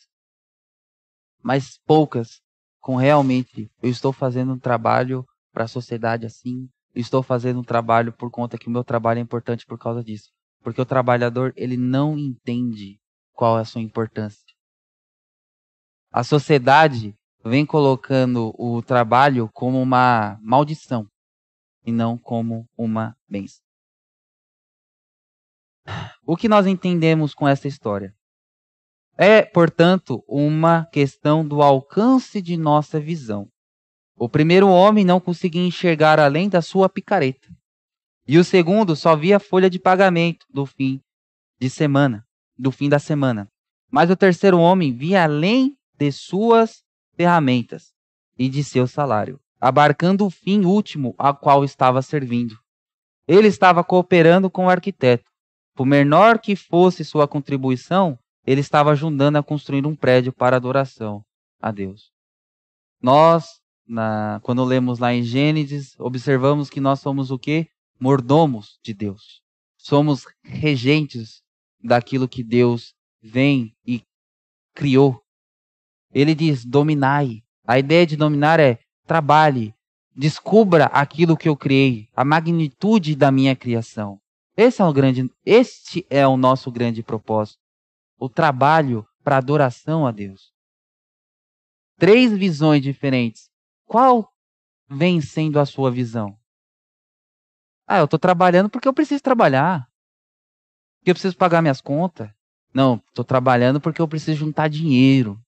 [1.42, 2.42] mas poucas
[2.80, 8.14] com realmente eu estou fazendo um trabalho para a sociedade assim, estou fazendo um trabalho
[8.14, 10.32] por conta que o meu trabalho é importante por causa disso.
[10.62, 13.00] Porque o trabalhador, ele não entende
[13.34, 14.44] qual é a sua importância.
[16.12, 21.08] A sociedade vem colocando o trabalho como uma maldição
[21.86, 23.62] e não como uma bênção.
[26.26, 28.14] O que nós entendemos com essa história?
[29.22, 33.50] É, portanto, uma questão do alcance de nossa visão.
[34.16, 37.50] O primeiro homem não conseguia enxergar além da sua picareta.
[38.26, 41.02] E o segundo só via a folha de pagamento do fim
[41.60, 42.26] de semana,
[42.58, 43.50] do fim da semana.
[43.92, 46.82] Mas o terceiro homem via além de suas
[47.18, 47.92] ferramentas
[48.38, 52.58] e de seu salário, abarcando o fim último a qual estava servindo.
[53.28, 55.30] Ele estava cooperando com o arquiteto.
[55.76, 58.18] Por menor que fosse sua contribuição,
[58.50, 61.24] ele estava ajudando a construir um prédio para adoração
[61.62, 62.12] a Deus.
[63.00, 67.68] Nós na, quando lemos lá em Gênesis, observamos que nós somos o quê?
[68.00, 69.44] Mordomos de Deus.
[69.78, 71.44] Somos regentes
[71.80, 74.02] daquilo que Deus vem e
[74.74, 75.22] criou.
[76.12, 77.44] Ele diz: dominai.
[77.68, 79.76] A ideia de dominar é trabalhe,
[80.16, 84.20] descubra aquilo que eu criei, a magnitude da minha criação.
[84.58, 87.69] Esse é o grande, este é o nosso grande propósito.
[88.20, 90.54] O trabalho para adoração a Deus.
[91.98, 93.50] Três visões diferentes
[93.90, 94.32] qual
[94.88, 96.38] vem sendo a sua visão?
[97.88, 99.90] Ah, eu estou trabalhando porque eu preciso trabalhar.
[101.00, 102.30] Porque eu preciso pagar minhas contas.
[102.72, 105.42] Não, estou trabalhando porque eu preciso juntar dinheiro.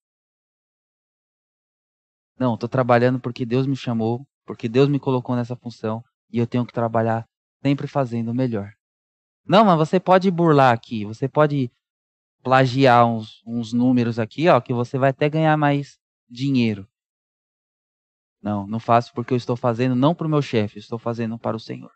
[2.40, 6.48] Não, estou trabalhando porque Deus me chamou, porque Deus me colocou nessa função e eu
[6.48, 7.28] tenho que trabalhar
[7.62, 8.74] sempre fazendo o melhor.
[9.46, 11.72] Não, mas você pode burlar aqui, você pode
[12.44, 16.00] plagiar uns, uns números aqui, ó, que você vai até ganhar mais
[16.30, 16.88] dinheiro.
[18.42, 21.56] Não, não faço porque eu estou fazendo não para o meu chefe, estou fazendo para
[21.56, 21.92] o Senhor.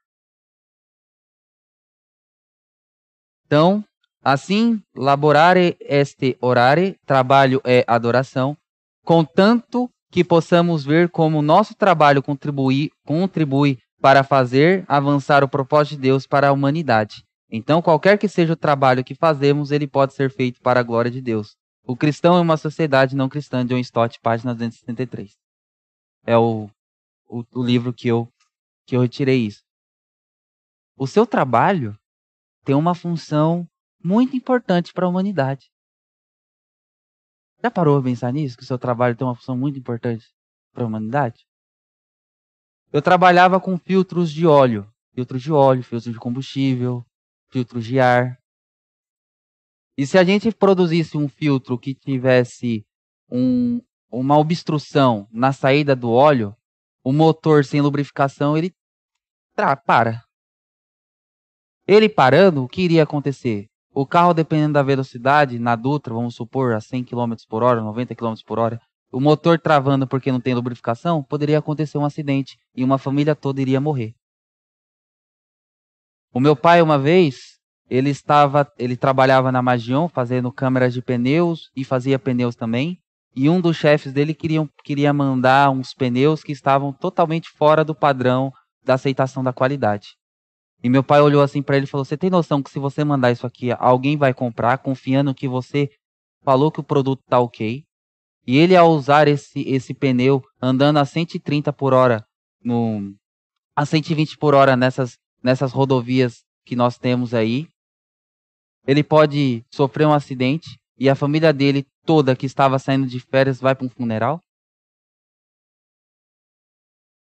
[3.45, 3.83] Então,
[4.23, 8.57] assim, laborare este orare, trabalho é adoração,
[9.03, 15.95] contanto que possamos ver como o nosso trabalho contribui, contribui para fazer avançar o propósito
[15.95, 17.25] de Deus para a humanidade.
[17.49, 21.11] Então, qualquer que seja o trabalho que fazemos, ele pode ser feito para a glória
[21.11, 21.55] de Deus.
[21.83, 25.37] O cristão é uma sociedade não cristã, John Stott, página 273
[26.25, 26.69] é o,
[27.27, 28.27] o, o livro que eu,
[28.85, 29.63] que eu retirei isso.
[30.97, 31.97] O seu trabalho
[32.63, 33.67] tem uma função
[34.03, 35.71] muito importante para a humanidade.
[37.63, 38.57] Já parou a pensar nisso?
[38.57, 40.25] Que o seu trabalho tem uma função muito importante
[40.73, 41.45] para a humanidade?
[42.91, 47.05] Eu trabalhava com filtros de óleo, filtros de óleo, filtros de combustível,
[47.55, 48.37] filtros de ar.
[49.97, 52.85] E se a gente produzisse um filtro que tivesse
[53.31, 56.53] um, uma obstrução na saída do óleo,
[57.01, 58.75] o motor sem lubrificação, ele
[59.55, 60.21] tra para.
[61.87, 63.69] Ele parando, o que iria acontecer?
[63.93, 68.13] O carro, dependendo da velocidade, na Dutra, vamos supor, a 100 km por hora, 90
[68.15, 72.83] km por hora, o motor travando porque não tem lubrificação, poderia acontecer um acidente e
[72.83, 74.13] uma família toda iria morrer.
[76.35, 81.71] O meu pai, uma vez, ele estava, ele trabalhava na Magion, fazendo câmeras de pneus
[81.73, 82.99] e fazia pneus também.
[83.33, 87.95] E um dos chefes dele queria, queria mandar uns pneus que estavam totalmente fora do
[87.95, 88.51] padrão
[88.83, 90.09] da aceitação da qualidade.
[90.83, 93.01] E meu pai olhou assim para ele e falou: Você tem noção que se você
[93.05, 95.89] mandar isso aqui, alguém vai comprar, confiando que você
[96.43, 97.85] falou que o produto tá ok?
[98.45, 102.25] E ele, ao usar esse, esse pneu, andando a 130 por hora,
[102.61, 103.15] no,
[103.73, 107.69] a 120 por hora nessas, nessas rodovias que nós temos aí,
[108.87, 113.61] ele pode sofrer um acidente e a família dele toda que estava saindo de férias
[113.61, 114.41] vai para um funeral?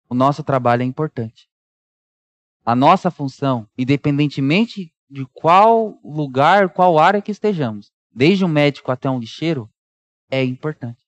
[0.07, 1.49] O nosso trabalho é importante.
[2.63, 9.09] A nossa função, independentemente de qual lugar, qual área que estejamos, desde um médico até
[9.09, 9.67] um lixeiro,
[10.29, 11.01] é importante.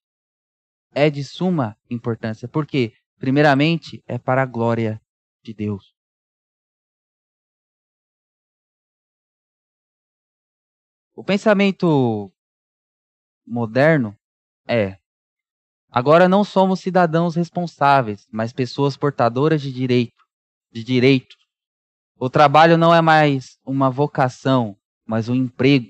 [0.91, 4.99] É de suma importância, porque, primeiramente, é para a glória
[5.43, 5.94] de Deus.
[11.15, 12.29] O pensamento
[13.47, 14.17] moderno
[14.67, 14.97] é:
[15.89, 20.21] agora não somos cidadãos responsáveis, mas pessoas portadoras de direito,
[20.73, 21.37] de direito.
[22.17, 25.89] O trabalho não é mais uma vocação, mas um emprego.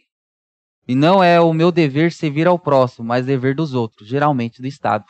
[0.88, 4.68] E não é o meu dever servir ao próximo, mas dever dos outros, geralmente do
[4.68, 5.06] Estado.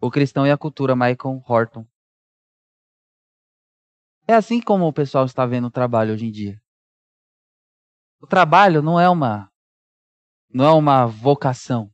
[0.00, 1.84] O cristão e a cultura, Michael Horton.
[4.28, 6.60] É assim como o pessoal está vendo o trabalho hoje em dia.
[8.26, 9.48] O trabalho não é uma
[10.52, 11.88] não é uma vocação.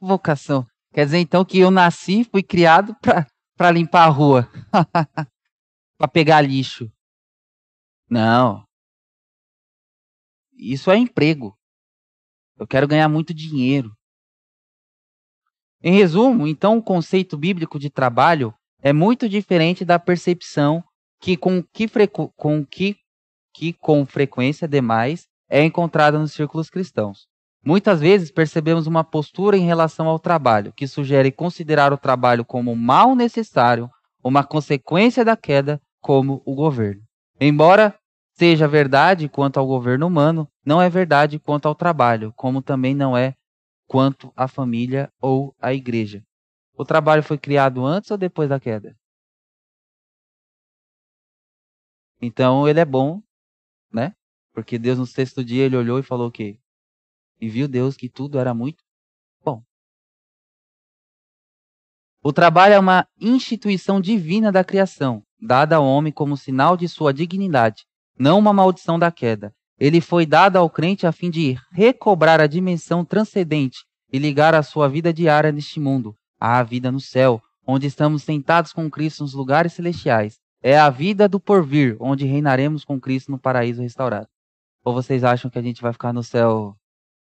[0.00, 0.66] Vocação.
[0.94, 2.96] Quer dizer então que eu nasci, fui criado
[3.54, 4.50] para limpar a rua,
[5.98, 6.90] para pegar lixo.
[8.08, 8.66] Não.
[10.54, 11.54] Isso é emprego.
[12.56, 13.94] Eu quero ganhar muito dinheiro.
[15.82, 20.82] Em resumo, então, o conceito bíblico de trabalho é muito diferente da percepção
[21.20, 21.86] que com que,
[22.38, 22.96] com, que,
[23.52, 27.28] que com frequência demais é encontrada nos círculos cristãos.
[27.62, 32.74] Muitas vezes percebemos uma postura em relação ao trabalho que sugere considerar o trabalho como
[32.74, 33.90] mal necessário,
[34.24, 37.02] uma consequência da queda, como o governo.
[37.38, 37.94] Embora
[38.32, 43.14] seja verdade quanto ao governo humano, não é verdade quanto ao trabalho, como também não
[43.14, 43.34] é
[43.86, 46.24] quanto à família ou à igreja.
[46.74, 48.96] O trabalho foi criado antes ou depois da queda?
[52.22, 53.20] Então ele é bom,
[53.92, 54.14] né?
[54.52, 56.58] Porque Deus no sexto dia ele olhou e falou o quê?
[57.40, 58.84] E viu Deus que tudo era muito
[59.44, 59.62] bom.
[62.22, 67.12] O trabalho é uma instituição divina da criação, dada ao homem como sinal de sua
[67.12, 67.84] dignidade,
[68.18, 69.54] não uma maldição da queda.
[69.78, 73.78] Ele foi dado ao crente a fim de recobrar a dimensão transcendente
[74.12, 78.72] e ligar a sua vida diária neste mundo à vida no céu, onde estamos sentados
[78.72, 80.38] com Cristo nos lugares celestiais.
[80.60, 84.28] É a vida do porvir, onde reinaremos com Cristo no paraíso restaurado.
[84.84, 86.76] Ou vocês acham que a gente vai ficar no céu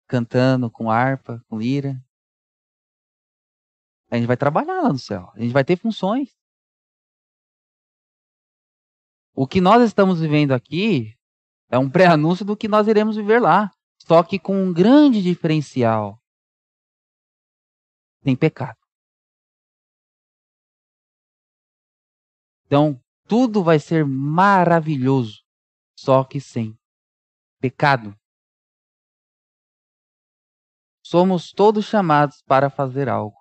[0.07, 2.03] cantando com harpa, com lira?
[4.11, 5.31] A gente vai trabalhar lá no céu.
[5.35, 6.37] A gente vai ter funções.
[9.35, 11.19] O que nós estamos vivendo aqui
[11.71, 13.71] é um pré-anúncio do que nós iremos viver lá.
[13.99, 16.21] Só que com um grande diferencial.
[18.23, 18.79] Tem pecado.
[22.67, 25.43] Então, tudo vai ser maravilhoso,
[25.99, 26.79] só que sem
[27.63, 28.19] pecado.
[31.05, 33.37] Somos todos chamados para fazer algo.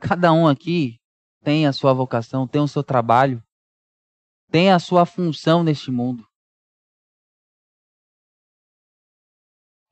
[0.00, 0.98] Cada um aqui
[1.40, 3.40] tem a sua vocação, tem o seu trabalho,
[4.50, 6.26] tem a sua função neste mundo.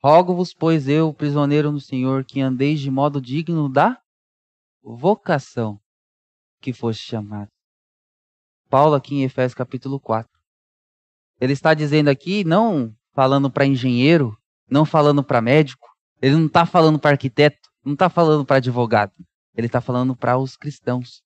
[0.03, 4.01] Rogo-vos, pois eu, prisioneiro no Senhor, que andeis de modo digno da
[4.81, 5.79] vocação
[6.61, 7.49] que foste chamado.
[8.69, 10.38] Paulo aqui em Efésios capítulo 4.
[11.39, 14.37] Ele está dizendo aqui, não falando para engenheiro,
[14.69, 15.87] não falando para médico,
[16.21, 19.13] ele não está falando para arquiteto, não está falando para advogado,
[19.55, 21.21] ele está falando para os cristãos.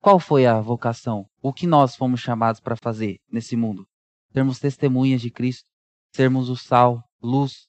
[0.00, 1.26] Qual foi a vocação?
[1.42, 3.86] O que nós fomos chamados para fazer nesse mundo?
[4.32, 5.66] Sermos testemunhas de Cristo,
[6.14, 7.68] sermos o sal, luz.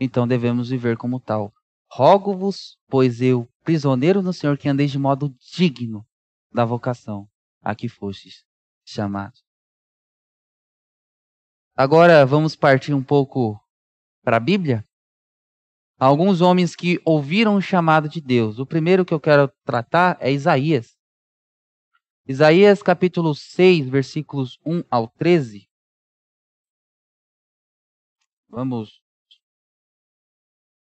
[0.00, 1.52] Então devemos viver como tal.
[1.88, 6.04] Rogo-vos, pois eu, prisioneiro no Senhor, que andeis de modo digno
[6.52, 7.28] da vocação
[7.62, 8.44] a que fostes
[8.84, 9.43] chamados.
[11.76, 13.60] Agora vamos partir um pouco
[14.22, 14.84] para a Bíblia.
[15.98, 18.58] Alguns homens que ouviram o chamado de Deus.
[18.58, 20.96] O primeiro que eu quero tratar é Isaías.
[22.26, 25.68] Isaías capítulo 6, versículos 1 ao 13.
[28.48, 29.02] Vamos.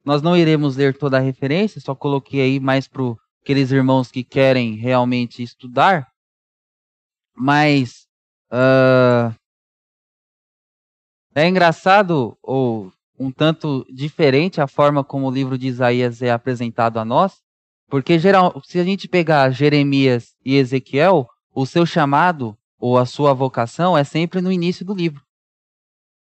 [0.03, 3.03] Nós não iremos ler toda a referência, só coloquei aí mais para
[3.41, 6.11] aqueles irmãos que querem realmente estudar
[7.37, 8.07] mas
[8.51, 9.33] uh,
[11.37, 16.97] é engraçado ou um tanto diferente a forma como o livro de Isaías é apresentado
[16.97, 17.35] a nós,
[17.87, 23.35] porque geral, se a gente pegar Jeremias e Ezequiel, o seu chamado ou a sua
[23.35, 25.21] vocação é sempre no início do livro.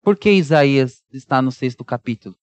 [0.01, 2.35] Por que Isaías está no sexto capítulo?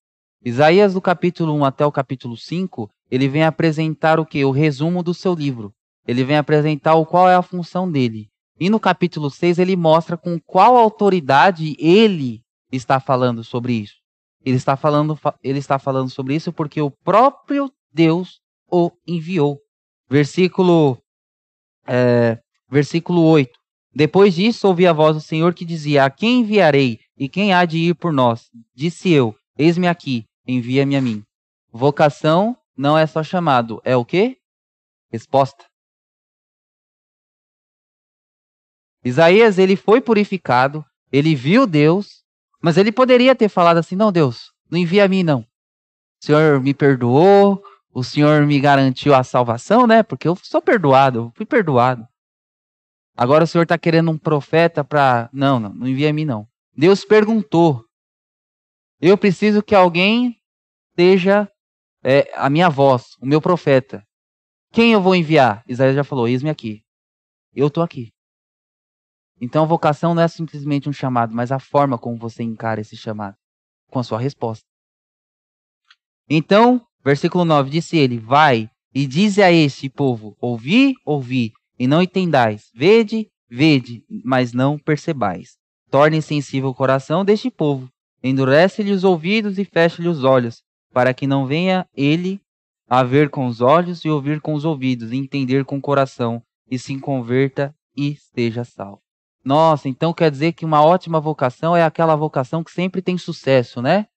[0.45, 4.45] Isaías, do capítulo 1 até o capítulo 5, ele vem apresentar o que?
[4.45, 5.73] O resumo do seu livro.
[6.07, 8.29] Ele vem apresentar o qual é a função dele.
[8.61, 12.43] E no capítulo 6 ele mostra com qual autoridade ele
[12.77, 13.97] está falando sobre isso.
[14.45, 18.41] Ele está falando, ele está falando sobre isso porque o próprio Deus
[18.71, 19.61] o enviou.
[20.09, 20.99] Versículo,
[21.87, 22.39] é,
[22.71, 23.59] versículo 8.
[23.95, 27.65] Depois disso ouvi a voz do Senhor que dizia: A quem enviarei e quem há
[27.65, 28.49] de ir por nós?
[28.75, 31.25] Disse eu: Eis-me aqui, envia-me a mim.
[31.71, 34.39] Vocação não é só chamado, é o quê?
[35.11, 35.65] Resposta.
[39.05, 42.25] Isaías, ele foi purificado, ele viu Deus,
[42.61, 45.41] mas ele poderia ter falado assim: não, Deus, não envia a mim, não.
[45.41, 50.03] O Senhor me perdoou, o Senhor me garantiu a salvação, né?
[50.03, 52.07] Porque eu sou perdoado, eu fui perdoado.
[53.17, 55.29] Agora o Senhor está querendo um profeta para.
[55.33, 56.47] Não, não, não envia a mim, não.
[56.77, 57.85] Deus perguntou.
[59.01, 60.37] Eu preciso que alguém
[60.97, 61.51] seja
[62.03, 64.05] é, a minha voz, o meu profeta.
[64.73, 65.63] Quem eu vou enviar?
[65.67, 66.83] Isaías já falou: eis-me aqui.
[67.55, 68.13] Eu estou aqui.
[69.41, 73.37] Então, vocação não é simplesmente um chamado, mas a forma como você encara esse chamado,
[73.91, 74.65] com a sua resposta.
[76.29, 82.03] Então, versículo 9, disse ele: Vai e dize a este povo: Ouvi, ouvi, e não
[82.03, 82.71] entendais.
[82.75, 85.57] Vede, vede, mas não percebais.
[85.91, 87.89] Torne sensível o coração deste povo.
[88.23, 90.63] Endurece-lhe os ouvidos e feche-lhe os olhos,
[90.93, 92.41] para que não venha ele
[92.89, 96.43] a ver com os olhos e ouvir com os ouvidos, e entender com o coração,
[96.71, 99.08] e se converta e esteja salvo.
[99.45, 103.81] Nossa, então quer dizer que uma ótima vocação é aquela vocação que sempre tem sucesso,
[103.81, 104.09] né?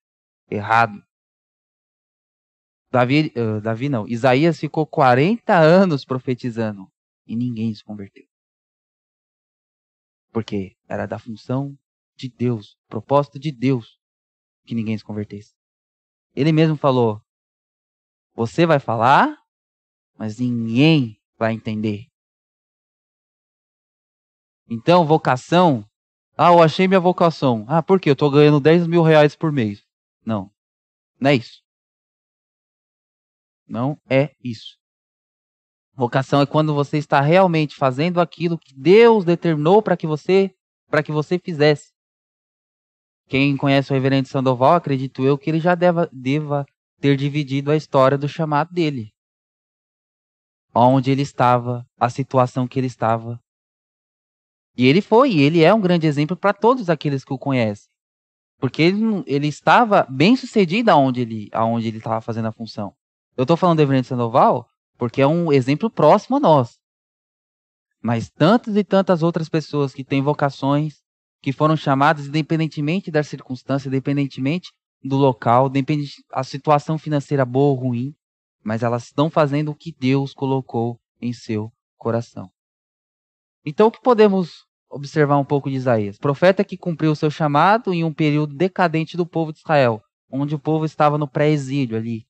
[0.49, 1.01] Errado.
[2.91, 6.91] Davi, uh, Davi não, Isaías ficou 40 anos profetizando
[7.25, 8.25] e ninguém se converteu.
[10.31, 11.77] Porque era da função
[12.15, 13.97] de Deus, propósito de Deus,
[14.65, 15.53] que ninguém se convertesse.
[16.35, 17.21] Ele mesmo falou:
[18.33, 19.37] Você vai falar,
[20.17, 22.10] mas ninguém vai entender.
[24.73, 25.85] Então, vocação.
[26.37, 27.65] Ah, eu achei minha vocação.
[27.67, 28.09] Ah, por quê?
[28.09, 29.83] Eu estou ganhando 10 mil reais por mês.
[30.25, 30.49] Não.
[31.19, 31.61] Não é isso.
[33.67, 34.77] Não é isso.
[35.93, 40.55] Vocação é quando você está realmente fazendo aquilo que Deus determinou para que você
[40.89, 41.91] para que você fizesse.
[43.27, 46.65] Quem conhece o reverendo Sandoval, acredito eu que ele já deva, deva
[47.01, 49.11] ter dividido a história do chamado dele.
[50.73, 53.41] Onde ele estava, a situação que ele estava,
[54.77, 57.89] e ele foi, e ele é um grande exemplo para todos aqueles que o conhecem.
[58.59, 62.93] Porque ele, ele estava bem sucedido aonde ele aonde ele estava fazendo a função.
[63.35, 64.67] Eu estou falando do Everett Sandoval
[64.97, 66.79] porque é um exemplo próximo a nós.
[68.01, 71.01] Mas tantas e tantas outras pessoas que têm vocações,
[71.41, 74.71] que foram chamadas independentemente da circunstância, independentemente
[75.03, 78.15] do local, independente a situação financeira boa ou ruim,
[78.63, 82.51] mas elas estão fazendo o que Deus colocou em seu coração.
[83.65, 86.17] Então, o que podemos observar um pouco de Isaías?
[86.17, 90.01] Profeta que cumpriu o seu chamado em um período decadente do povo de Israel,
[90.31, 92.25] onde o povo estava no pré-exílio ali.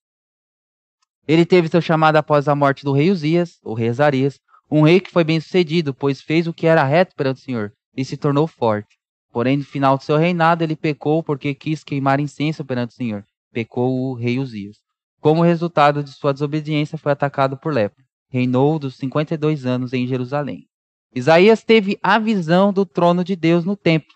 [1.27, 4.99] Ele teve seu chamado após a morte do rei Uzias, o rei Azarias, um rei
[4.99, 8.17] que foi bem sucedido, pois fez o que era reto perante o Senhor e se
[8.17, 8.97] tornou forte.
[9.31, 13.25] Porém, no final do seu reinado, ele pecou porque quis queimar incenso perante o Senhor.
[13.51, 14.77] Pecou o rei Uzias.
[15.21, 18.03] Como resultado de sua desobediência, foi atacado por lepra.
[18.29, 20.67] Reinou dos 52 anos em Jerusalém.
[21.13, 24.13] Isaías teve a visão do trono de Deus no templo.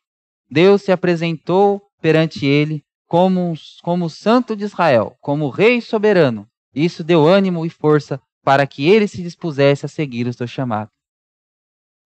[0.49, 6.47] Deus se apresentou perante ele como, como santo de Israel, como rei soberano.
[6.73, 10.89] Isso deu ânimo e força para que ele se dispusesse a seguir o seu chamado.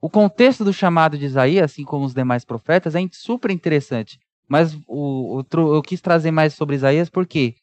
[0.02, 4.18] O contexto do chamado de Isaías, assim como os demais profetas, é super interessante.
[4.48, 7.56] Mas o, o, eu quis trazer mais sobre Isaías porque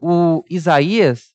[0.00, 1.32] o Isaías,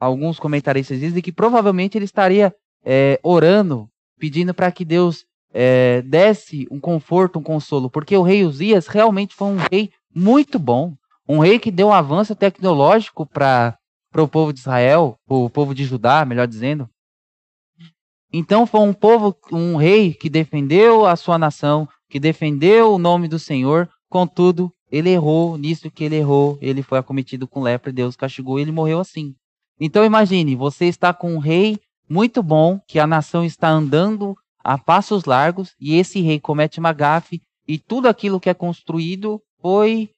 [0.00, 2.54] alguns comentaristas dizem que provavelmente ele estaria
[2.84, 3.88] é, orando
[4.18, 9.34] pedindo para que Deus é, desse um conforto, um consolo, porque o rei Uzias realmente
[9.34, 10.94] foi um rei muito bom,
[11.28, 13.78] um rei que deu um avanço tecnológico para
[14.16, 16.88] o povo de Israel, o povo de Judá, melhor dizendo.
[18.32, 23.28] Então foi um povo, um rei que defendeu a sua nação, que defendeu o nome
[23.28, 28.14] do Senhor, contudo, ele errou nisso que ele errou, ele foi acometido com lepra, Deus
[28.14, 29.34] castigou, ele morreu assim.
[29.80, 31.78] Então imagine, você está com um rei
[32.08, 36.92] muito bom que a nação está andando a passos largos e esse rei comete uma
[36.92, 40.10] gafe e tudo aquilo que é construído foi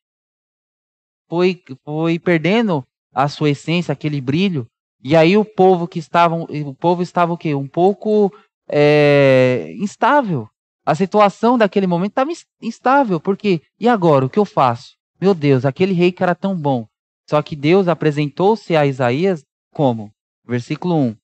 [1.29, 4.67] foi foi perdendo a sua essência, aquele brilho.
[5.03, 7.55] E aí o povo que estava o povo estava o quê?
[7.55, 8.33] Um pouco
[8.69, 10.49] é, instável.
[10.85, 12.31] A situação daquele momento estava
[12.63, 14.97] instável, porque e agora o que eu faço?
[15.21, 16.87] Meu Deus, aquele rei que era tão bom.
[17.29, 20.11] Só que Deus apresentou-se a Isaías como?
[20.47, 21.17] Versículo 1.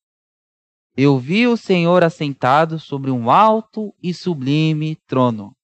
[0.96, 5.56] Eu vi o Senhor assentado sobre um alto e sublime trono.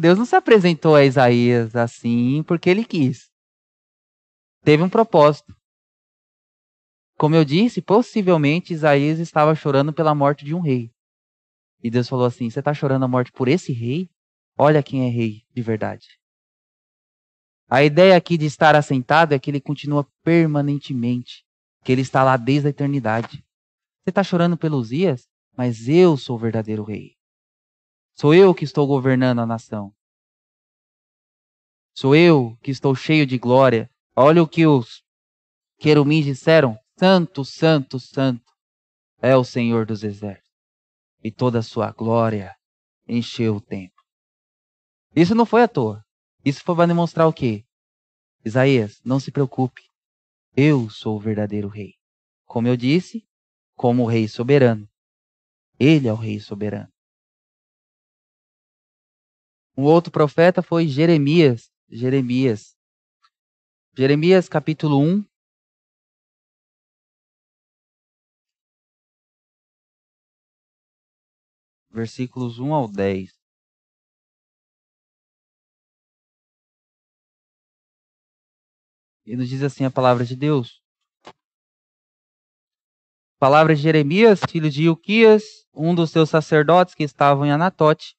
[0.00, 3.30] Deus não se apresentou a Isaías assim porque ele quis.
[4.64, 5.54] Teve um propósito.
[7.16, 10.90] Como eu disse, possivelmente Isaías estava chorando pela morte de um rei.
[11.80, 14.10] E Deus falou assim: Você está chorando a morte por esse rei?
[14.58, 16.08] Olha quem é rei de verdade.
[17.70, 21.44] A ideia aqui de estar assentado é que ele continua permanentemente,
[21.84, 23.45] que ele está lá desde a eternidade.
[24.06, 27.16] Você está chorando pelos dias, mas eu sou o verdadeiro rei.
[28.14, 29.92] Sou eu que estou governando a nação.
[31.92, 33.90] Sou eu que estou cheio de glória.
[34.14, 35.02] Olha o que os
[35.76, 38.52] querumins disseram: Santo, Santo, Santo
[39.20, 40.54] é o Senhor dos exércitos.
[41.20, 42.54] E toda a sua glória
[43.08, 44.04] encheu o templo.
[45.16, 46.04] Isso não foi à toa.
[46.44, 47.66] Isso foi para demonstrar o quê?
[48.44, 49.82] Isaías, não se preocupe.
[50.54, 51.94] Eu sou o verdadeiro rei.
[52.44, 53.25] Como eu disse,
[53.76, 54.88] como o rei soberano.
[55.78, 56.90] Ele é o rei soberano.
[59.76, 61.70] Um outro profeta foi Jeremias.
[61.88, 62.74] Jeremias.
[63.96, 65.24] Jeremias capítulo 1.
[71.90, 73.36] Versículos 1 ao 10.
[79.26, 80.80] E nos diz assim a palavra de Deus:
[83.38, 88.14] Palavras de Jeremias, filho de Ilquias, um dos seus sacerdotes que estavam em Anatote,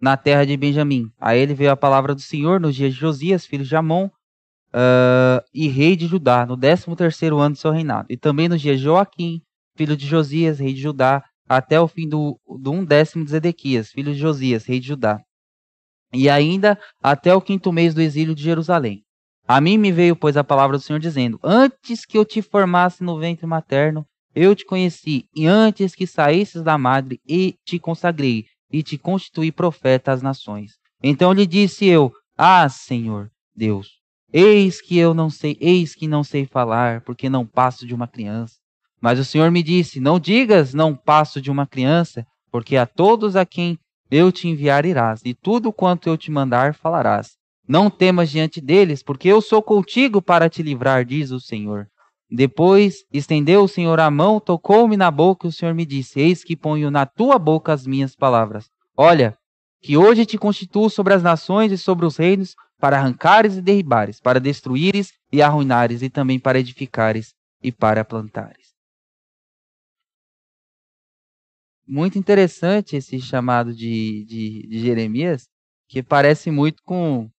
[0.00, 1.10] na terra de Benjamim.
[1.18, 5.42] A ele veio a palavra do Senhor nos dias de Josias, filho de Amon, uh,
[5.52, 8.06] e rei de Judá, no 13 terceiro ano de seu reinado.
[8.10, 9.40] E também nos dias de Joaquim,
[9.74, 13.90] filho de Josias, rei de Judá, até o fim do, do um décimo de Zedequias,
[13.90, 15.18] filho de Josias, rei de Judá.
[16.12, 19.02] E ainda até o quinto mês do exílio de Jerusalém.
[19.46, 23.02] A mim me veio, pois, a palavra do Senhor dizendo: Antes que eu te formasse
[23.02, 28.46] no ventre materno, eu te conheci, e antes que saísses da madre, e te consagrei,
[28.70, 30.72] e te constituí profeta às nações.
[31.02, 33.88] Então lhe disse eu: Ah, Senhor Deus,
[34.32, 38.06] eis que eu não sei, eis que não sei falar, porque não passo de uma
[38.06, 38.54] criança.
[39.00, 43.36] Mas o Senhor me disse: Não digas, não passo de uma criança, porque a todos
[43.36, 43.78] a quem
[44.10, 47.36] eu te enviar irás, e tudo quanto eu te mandar falarás.
[47.66, 51.86] Não temas diante deles, porque eu sou contigo para te livrar, diz o Senhor.
[52.30, 56.44] Depois estendeu o Senhor a mão, tocou-me na boca, e o Senhor me disse: Eis
[56.44, 58.70] que ponho na tua boca as minhas palavras.
[58.96, 59.36] Olha,
[59.80, 64.20] que hoje te constituo sobre as nações e sobre os reinos, para arrancares e derribares,
[64.20, 68.68] para destruíres e arruinares, e também para edificares e para plantares.
[71.88, 75.48] muito interessante esse chamado de, de, de Jeremias,
[75.88, 77.30] que parece muito com,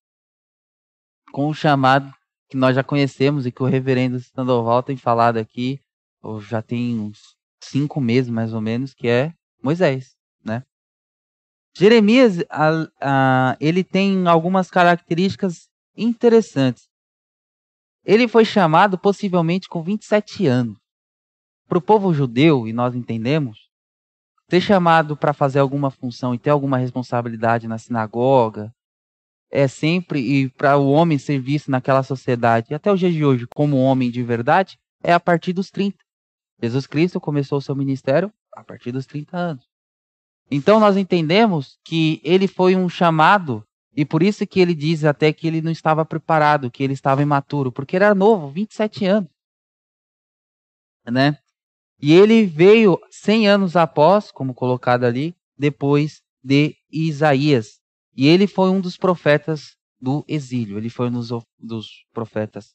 [1.31, 2.11] com o chamado
[2.49, 5.79] que nós já conhecemos e que o reverendo Sandoval tem falado aqui,
[6.21, 10.63] ou já tem uns cinco meses mais ou menos, que é Moisés, né?
[11.77, 16.89] Jeremias, a, a, ele tem algumas características interessantes.
[18.03, 20.77] Ele foi chamado possivelmente com 27 anos.
[21.67, 23.69] Para o povo judeu, e nós entendemos,
[24.47, 28.73] ter chamado para fazer alguma função e ter alguma responsabilidade na sinagoga
[29.51, 33.47] é sempre e para o homem ser visto naquela sociedade, até o dia de hoje
[33.47, 35.97] como homem de verdade, é a partir dos 30.
[36.61, 39.65] Jesus Cristo começou o seu ministério a partir dos 30 anos.
[40.51, 43.63] Então nós entendemos que ele foi um chamado
[43.95, 47.21] e por isso que ele diz até que ele não estava preparado, que ele estava
[47.21, 49.29] imaturo, porque era novo, 27 anos.
[51.05, 51.37] Né?
[52.01, 57.81] E ele veio 100 anos após, como colocado ali, depois de Isaías.
[58.20, 60.78] E ele foi um dos profetas do exílio.
[60.78, 62.72] Ele foi um dos, dos profetas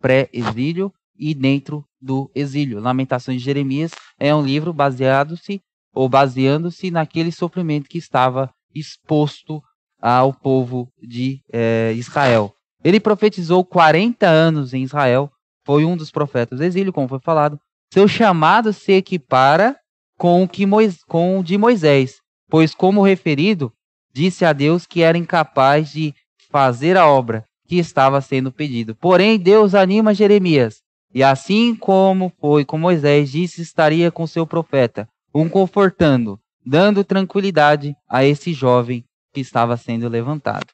[0.00, 2.80] pré-exílio e dentro do exílio.
[2.80, 5.60] Lamentações de Jeremias é um livro baseado-se
[5.94, 9.62] ou baseando-se naquele sofrimento que estava exposto
[10.02, 12.52] ao povo de é, Israel.
[12.82, 15.30] Ele profetizou 40 anos em Israel,
[15.64, 17.56] foi um dos profetas do exílio, como foi falado,
[17.94, 19.78] seu chamado se equipara
[20.18, 22.16] com o, que Mois, com o de Moisés,
[22.50, 23.72] pois, como referido,
[24.18, 26.12] disse a Deus que era incapaz de
[26.50, 28.96] fazer a obra que estava sendo pedido.
[28.96, 30.78] Porém, Deus anima Jeremias,
[31.14, 37.94] e assim como foi com Moisés, disse estaria com seu profeta, um confortando, dando tranquilidade
[38.08, 40.66] a esse jovem que estava sendo levantado.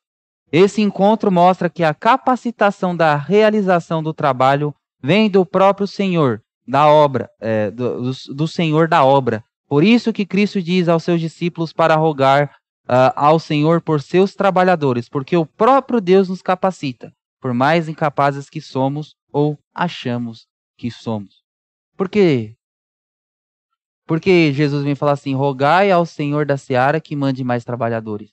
[0.51, 6.89] Esse encontro mostra que a capacitação da realização do trabalho vem do próprio Senhor, da
[6.89, 9.45] obra, é, do, do, Senhor da obra.
[9.69, 12.51] Por isso que Cristo diz aos seus discípulos para rogar
[12.89, 18.49] uh, ao Senhor por seus trabalhadores, porque o próprio Deus nos capacita, por mais incapazes
[18.49, 21.43] que somos ou achamos que somos.
[21.97, 22.57] Por quê?
[24.07, 28.33] Porque Jesus vem falar assim: rogai ao Senhor da seara que mande mais trabalhadores.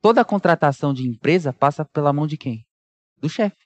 [0.00, 2.66] Toda contratação de empresa passa pela mão de quem?
[3.18, 3.64] Do chefe.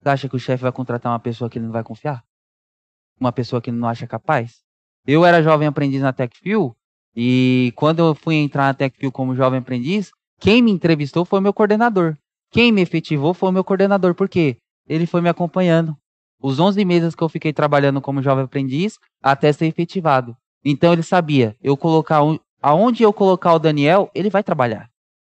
[0.00, 2.24] Você acha que o chefe vai contratar uma pessoa que ele não vai confiar?
[3.18, 4.64] Uma pessoa que ele não acha capaz?
[5.06, 6.76] Eu era jovem aprendiz na TechFuel
[7.16, 11.42] e quando eu fui entrar na TechFuel como jovem aprendiz, quem me entrevistou foi o
[11.42, 12.16] meu coordenador.
[12.50, 14.56] Quem me efetivou foi o meu coordenador, porque
[14.88, 15.96] ele foi me acompanhando.
[16.42, 20.36] Os 11 meses que eu fiquei trabalhando como jovem aprendiz até ser efetivado.
[20.64, 22.20] Então ele sabia, eu colocar
[22.60, 24.88] aonde eu colocar o Daniel, ele vai trabalhar.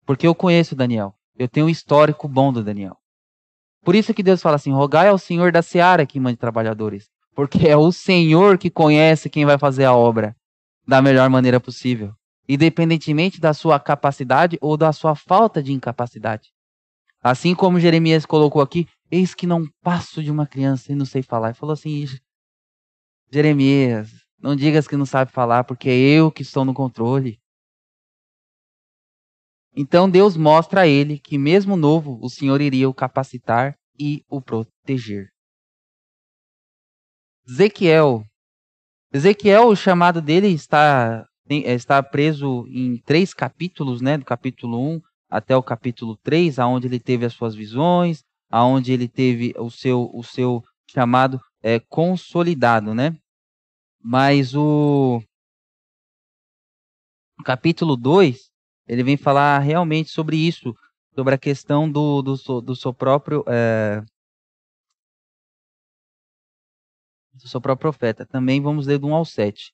[0.05, 1.13] Porque eu conheço o Daniel.
[1.37, 2.97] Eu tenho um histórico bom do Daniel.
[3.83, 7.09] Por isso que Deus fala assim: rogai ao Senhor da seara que mande trabalhadores.
[7.37, 10.35] Porque é o Senhor que conhece quem vai fazer a obra
[10.87, 12.15] da melhor maneira possível,
[12.49, 16.49] independentemente da sua capacidade ou da sua falta de incapacidade.
[17.21, 21.21] Assim como Jeremias colocou aqui, eis que não passo de uma criança e não sei
[21.21, 21.49] falar.
[21.49, 22.07] Ele falou assim:
[23.31, 24.09] Jeremias,
[24.39, 27.39] não digas que não sabe falar, porque é eu que estou no controle.
[29.75, 34.41] Então Deus mostra a ele que, mesmo novo, o Senhor iria o capacitar e o
[34.41, 35.36] proteger.
[37.47, 38.25] Ezequiel.
[39.13, 44.17] Ezequiel, o chamado dele está, está preso em três capítulos, né?
[44.17, 49.07] Do capítulo 1 até o capítulo 3, aonde ele teve as suas visões, aonde ele
[49.07, 53.17] teve o seu, o seu chamado é, consolidado, né?
[54.03, 55.21] Mas o
[57.45, 58.49] capítulo 2
[58.87, 60.75] ele vem falar realmente sobre isso,
[61.15, 64.03] sobre a questão do, do, do seu próprio é,
[67.37, 68.25] do seu próprio profeta.
[68.25, 69.71] Também vamos ler do 1 ao 7.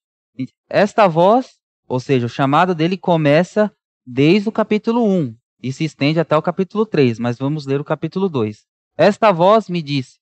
[0.70, 1.58] Esta voz,
[1.88, 3.72] ou seja, o chamado dele começa
[4.06, 7.86] desde o capítulo 1 e se estende até o capítulo 3, mas vamos ler o
[7.86, 8.64] capítulo 2.
[8.98, 10.20] Esta voz me disse: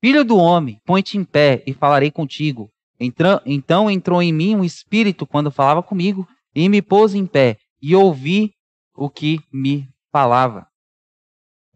[0.00, 2.70] Filho do homem, põe-te em pé e falarei contigo.
[2.98, 7.96] Então entrou em mim um espírito quando falava comigo e me pôs em pé e
[7.96, 8.52] ouvi
[8.94, 10.66] o que me falava.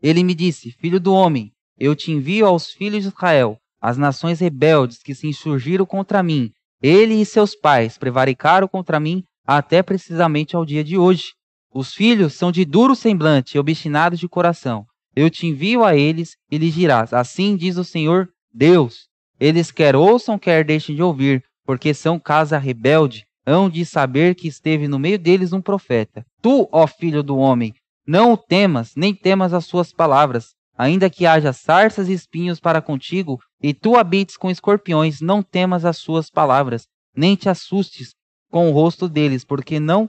[0.00, 4.40] Ele me disse: Filho do homem, eu te envio aos filhos de Israel, as nações
[4.40, 6.50] rebeldes que se insurgiram contra mim.
[6.82, 11.26] Ele e seus pais prevaricaram contra mim até precisamente ao dia de hoje.
[11.72, 14.84] Os filhos são de duro semblante e obstinados de coração.
[15.14, 19.06] Eu te envio a eles e lhes dirás: Assim diz o Senhor Deus.
[19.38, 24.48] Eles quer ouçam, quer deixem de ouvir, porque são casa rebelde, hão de saber que
[24.48, 26.26] esteve no meio deles um profeta.
[26.42, 27.72] Tu, ó filho do homem,
[28.04, 32.82] não o temas, nem temas as suas palavras, ainda que haja sarças e espinhos para
[32.82, 38.14] contigo, e tu habites com escorpiões, não temas as suas palavras, nem te assustes
[38.50, 40.08] com o rosto deles, porque não,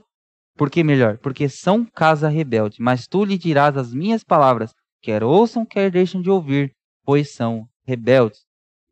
[0.56, 5.64] porque melhor, porque são casa rebelde, mas tu lhe dirás as minhas palavras, quer ouçam,
[5.64, 6.72] quer deixem de ouvir,
[7.04, 8.40] pois são rebeldes.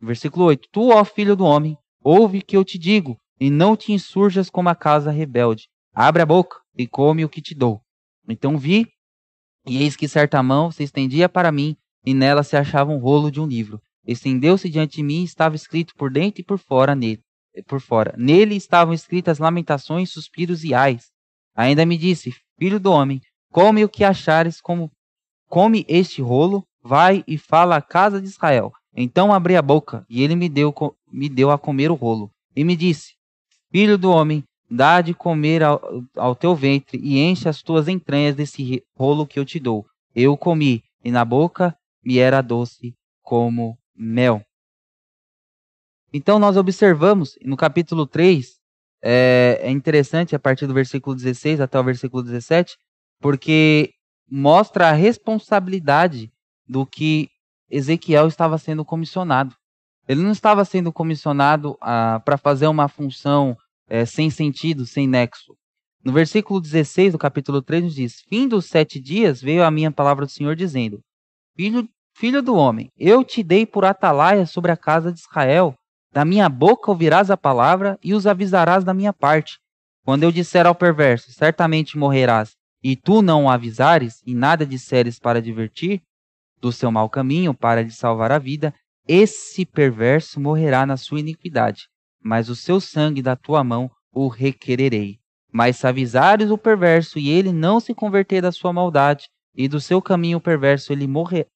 [0.01, 3.93] Versículo 8: Tu, ó filho do homem, ouve que eu te digo, e não te
[3.93, 5.69] insurjas como a casa rebelde.
[5.95, 7.81] Abre a boca e come o que te dou.
[8.29, 8.87] Então vi,
[9.67, 13.31] e eis que certa mão se estendia para mim, e nela se achava um rolo
[13.31, 13.81] de um livro.
[14.07, 17.21] Estendeu-se diante de mim e estava escrito por dentro e por fora nele.
[17.67, 18.15] Por fora.
[18.17, 21.07] Nele estavam escritas lamentações, suspiros e ais.
[21.55, 24.91] Ainda me disse: Filho do homem, come o que achares, como
[25.49, 28.71] come este rolo, vai e fala à casa de Israel.
[28.95, 30.73] Então abri a boca, e ele me deu,
[31.11, 32.31] me deu a comer o rolo.
[32.55, 33.15] E me disse:
[33.71, 35.81] Filho do homem, dá de comer ao,
[36.17, 39.87] ao, teu ventre e enche as tuas entranhas desse rolo que eu te dou.
[40.15, 44.43] Eu comi, e na boca me era doce como mel.
[46.13, 48.57] Então nós observamos no capítulo 3,
[49.03, 52.77] é, é interessante a partir do versículo 16 até o versículo 17,
[53.21, 53.93] porque
[54.29, 56.33] mostra a responsabilidade
[56.67, 57.29] do que
[57.71, 59.55] Ezequiel estava sendo comissionado.
[60.09, 63.57] Ele não estava sendo comissionado ah, para fazer uma função
[63.89, 65.57] é, sem sentido, sem nexo.
[66.05, 69.91] No versículo 16 do capítulo 3 nos diz: Fim dos sete dias veio a minha
[69.91, 71.01] palavra do Senhor dizendo:
[71.57, 75.75] Filho, filho do homem, eu te dei por atalaia sobre a casa de Israel.
[76.13, 79.59] Da minha boca ouvirás a palavra e os avisarás da minha parte.
[80.05, 85.19] Quando eu disser ao perverso: Certamente morrerás, e tu não o avisares, e nada disseres
[85.19, 86.01] para divertir
[86.61, 88.73] do seu mau caminho, para lhe salvar a vida,
[89.09, 91.89] esse perverso morrerá na sua iniquidade,
[92.27, 95.19] mas o seu sangue da tua mão o requererei.
[95.53, 99.81] Mas se avisares o perverso e ele não se converter da sua maldade e do
[99.81, 101.47] seu caminho perverso ele morrer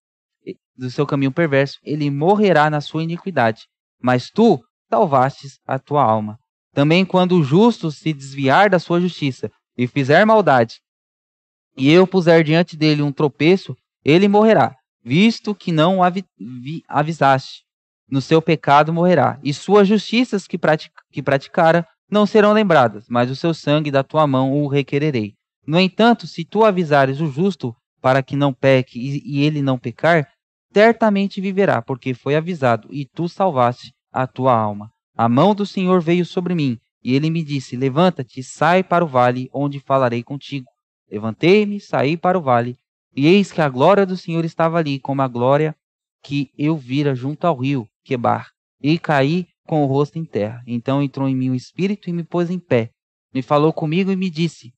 [0.76, 3.66] do seu caminho perverso ele morrerá na sua iniquidade.
[4.00, 4.58] Mas tu
[4.88, 6.38] salvastes a tua alma.
[6.72, 10.80] Também quando o justo se desviar da sua justiça e fizer maldade,
[11.76, 16.24] e eu puser diante dele um tropeço, ele morrerá visto que não avi
[16.88, 17.64] avisaste.
[18.10, 23.30] No seu pecado morrerá, e suas justiças que, pratic que praticara não serão lembradas, mas
[23.30, 25.34] o seu sangue da tua mão o requererei.
[25.64, 29.78] No entanto, se tu avisares o justo para que não peque e, e ele não
[29.78, 30.28] pecar,
[30.74, 34.90] certamente viverá, porque foi avisado, e tu salvaste a tua alma.
[35.16, 39.08] A mão do Senhor veio sobre mim, e ele me disse: Levanta-te, sai para o
[39.08, 40.66] vale, onde falarei contigo.
[41.08, 42.76] Levantei-me, saí para o vale,
[43.14, 45.76] e eis que a glória do Senhor estava ali, como a glória
[46.22, 48.48] que eu vira junto ao rio Quebar,
[48.82, 50.62] e caí com o rosto em terra.
[50.66, 52.90] Então entrou em mim o Espírito e me pôs em pé.
[53.32, 54.72] Me falou comigo e me disse: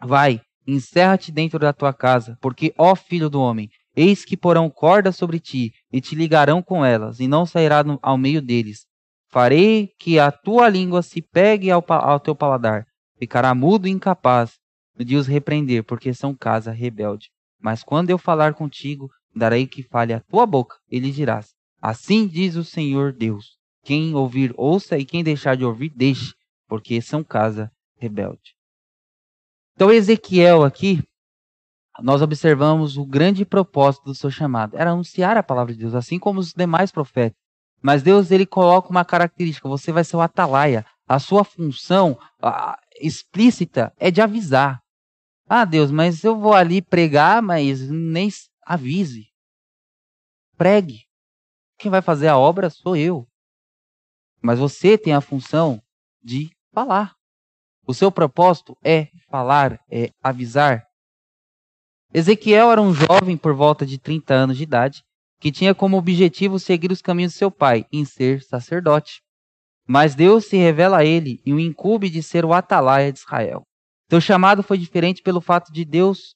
[0.00, 5.16] Vai, encerra-te dentro da tua casa, porque, ó filho do homem, eis que porão cordas
[5.16, 8.86] sobre ti, e te ligarão com elas, e não sairá ao meio deles.
[9.30, 12.86] Farei que a tua língua se pegue ao, ao teu paladar,
[13.18, 14.58] ficará mudo e incapaz
[14.96, 17.28] de os repreender, porque são casa rebelde.
[17.60, 22.26] Mas quando eu falar contigo, darei que fale a tua boca, e lhe dirás: Assim
[22.26, 23.56] diz o Senhor Deus.
[23.84, 26.34] Quem ouvir, ouça, e quem deixar de ouvir, deixe,
[26.66, 28.56] porque são casa rebelde.
[29.74, 31.02] Então, Ezequiel aqui,
[32.00, 34.76] nós observamos o grande propósito do seu chamado.
[34.76, 37.38] Era anunciar a palavra de Deus, assim como os demais profetas.
[37.80, 40.84] Mas Deus, ele coloca uma característica, você vai ser o atalaia.
[41.06, 44.82] A sua função a, explícita é de avisar.
[45.48, 48.28] Ah, Deus, mas eu vou ali pregar, mas nem
[48.66, 49.28] avise.
[50.56, 51.07] Pregue.
[51.78, 53.26] Quem vai fazer a obra sou eu.
[54.42, 55.80] Mas você tem a função
[56.22, 57.14] de falar.
[57.86, 60.84] O seu propósito é falar, é avisar.
[62.12, 65.02] Ezequiel era um jovem por volta de 30 anos de idade
[65.40, 69.22] que tinha como objetivo seguir os caminhos de seu pai em ser sacerdote.
[69.86, 73.62] Mas Deus se revela a ele e o incube de ser o atalaia de Israel.
[74.10, 76.34] Seu chamado foi diferente pelo fato de Deus,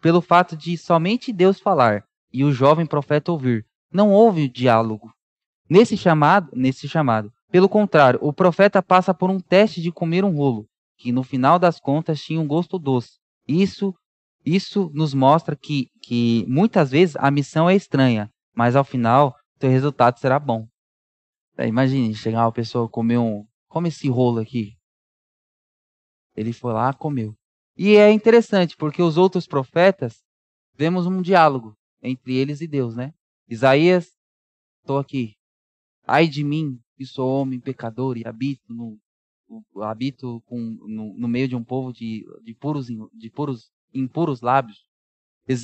[0.00, 3.64] pelo fato de somente Deus falar e o jovem profeta ouvir.
[3.92, 5.12] Não houve diálogo.
[5.68, 10.36] Nesse chamado, nesse chamado, pelo contrário, o profeta passa por um teste de comer um
[10.36, 10.66] rolo,
[10.96, 13.18] que no final das contas tinha um gosto doce.
[13.46, 13.94] Isso,
[14.44, 19.68] isso nos mostra que, que muitas vezes a missão é estranha, mas ao final seu
[19.68, 20.66] resultado será bom.
[21.56, 24.76] É, imagine chegar uma pessoa comer um, come esse rolo aqui.
[26.34, 27.36] Ele foi lá, comeu.
[27.76, 30.22] E é interessante porque os outros profetas
[30.74, 33.12] vemos um diálogo entre eles e Deus, né?
[33.50, 34.16] Isaías,
[34.80, 35.34] estou aqui.
[36.06, 38.96] Ai de mim, que sou homem pecador e habito no,
[39.82, 44.86] habito com, no, no, meio de um povo de, de puros de puros impuros lábios.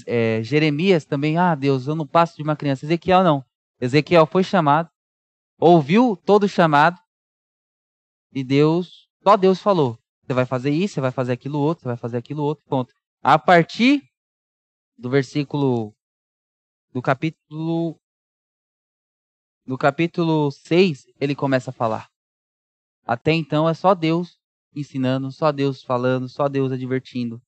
[0.04, 2.84] É, Jeremias também, ah Deus, eu não passo de uma criança.
[2.84, 3.44] Ezequiel não.
[3.80, 4.90] Ezequiel foi chamado,
[5.58, 6.98] ouviu todo o chamado
[8.32, 11.88] e Deus, só Deus falou: você vai fazer isso, você vai fazer aquilo outro, você
[11.88, 12.92] vai fazer aquilo outro, ponto.
[13.22, 14.02] A partir
[14.98, 15.94] do versículo
[16.96, 18.00] do capítulo
[19.66, 22.08] no capítulo 6, ele começa a falar.
[23.04, 24.38] Até então é só Deus
[24.74, 27.38] ensinando, só Deus falando, só Deus advertindo.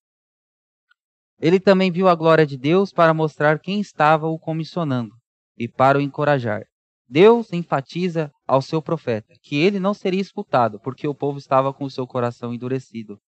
[1.41, 5.15] Ele também viu a glória de Deus para mostrar quem estava o comissionando
[5.57, 6.67] e para o encorajar.
[7.09, 11.85] Deus enfatiza ao seu profeta que ele não seria escutado, porque o povo estava com
[11.85, 13.19] o seu coração endurecido.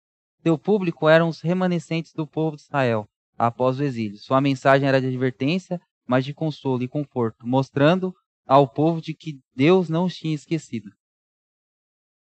[0.42, 3.08] Seu público eram os remanescentes do povo de Israel
[3.38, 4.18] após o exílio.
[4.18, 5.80] Sua mensagem era de advertência,
[6.10, 8.12] mas de consolo e conforto, mostrando
[8.44, 10.90] ao povo de que Deus não os tinha esquecido.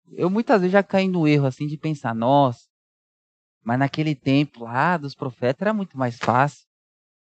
[0.10, 2.68] Eu muitas vezes já caí no erro assim de pensar, nossa,
[3.64, 6.68] mas naquele tempo lá dos profetas era muito mais fácil.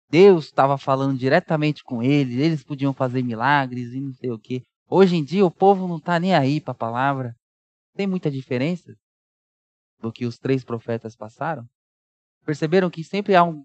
[0.10, 4.64] Deus estava falando diretamente com eles, eles podiam fazer milagres e não sei o que.
[4.89, 7.34] Hoje em dia o povo não está nem aí para a palavra.
[7.96, 8.94] Tem muita diferença
[9.98, 11.66] do que os três profetas passaram.
[12.46, 13.64] Perceberam que sempre há um,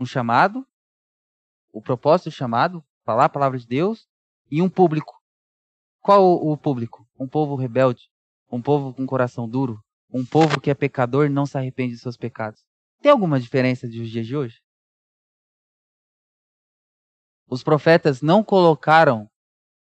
[0.00, 0.66] um chamado,
[1.74, 4.06] o propósito do chamado, falar a palavra de Deus,
[4.48, 5.20] e um público.
[6.00, 7.04] Qual o, público?
[7.18, 8.08] Um povo rebelde,
[8.48, 12.00] um povo com coração duro, um povo que é pecador e não se arrepende de
[12.00, 12.64] seus pecados.
[13.02, 14.62] Tem alguma diferença dos dias de hoje?
[17.48, 19.28] Os profetas não colocaram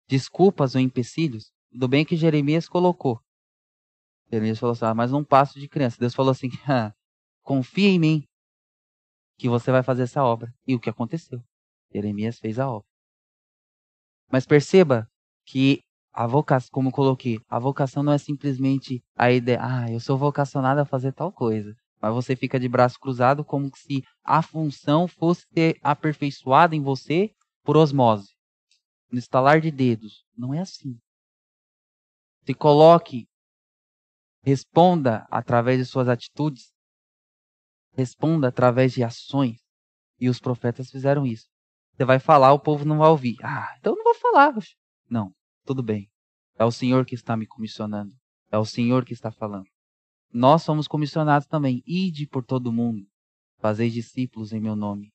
[0.07, 3.19] desculpas ou empecilhos, do bem que Jeremias colocou.
[4.31, 5.97] Jeremias falou assim: ah, mas não passo de criança.
[5.99, 6.93] Deus falou assim: ah,
[7.41, 8.23] confia em mim,
[9.37, 10.53] que você vai fazer essa obra.
[10.65, 11.43] E o que aconteceu?
[11.93, 12.87] Jeremias fez a obra.
[14.31, 15.07] Mas perceba
[15.45, 15.81] que
[16.11, 20.79] a vocação, como coloquei, a vocação não é simplesmente a ideia, ah, eu sou vocacionado
[20.81, 21.75] a fazer tal coisa.
[22.01, 27.33] Mas você fica de braço cruzado como se a função fosse ser aperfeiçoada em você
[27.63, 28.35] por osmose.
[29.09, 30.25] No estalar de dedos.
[30.35, 30.99] Não é assim.
[32.45, 33.25] Se coloque,
[34.43, 36.73] responda através de suas atitudes,
[37.93, 39.61] responda através de ações.
[40.19, 41.52] E os profetas fizeram isso.
[41.95, 43.37] Você vai falar, o povo não vai ouvir.
[43.43, 44.53] Ah, então não vou falar.
[45.09, 45.31] Não,
[45.63, 46.09] tudo bem.
[46.57, 48.11] É o Senhor que está me comissionando.
[48.51, 49.67] É o Senhor que está falando.
[50.31, 51.83] Nós somos comissionados também.
[51.85, 53.05] Ide por todo mundo.
[53.59, 55.11] Fazeis discípulos em meu nome.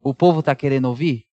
[0.00, 1.24] O povo está querendo ouvir?